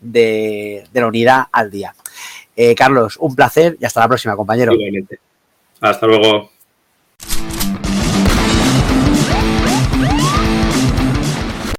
de, 0.00 0.84
la 0.92 1.06
unidad 1.06 1.44
al 1.52 1.70
día. 1.70 1.94
Eh, 2.56 2.74
Carlos, 2.74 3.18
un 3.20 3.36
placer 3.36 3.76
y 3.78 3.84
hasta 3.84 4.00
la 4.00 4.08
próxima, 4.08 4.34
compañero. 4.34 4.72
Hasta 5.80 6.06
luego. 6.06 6.50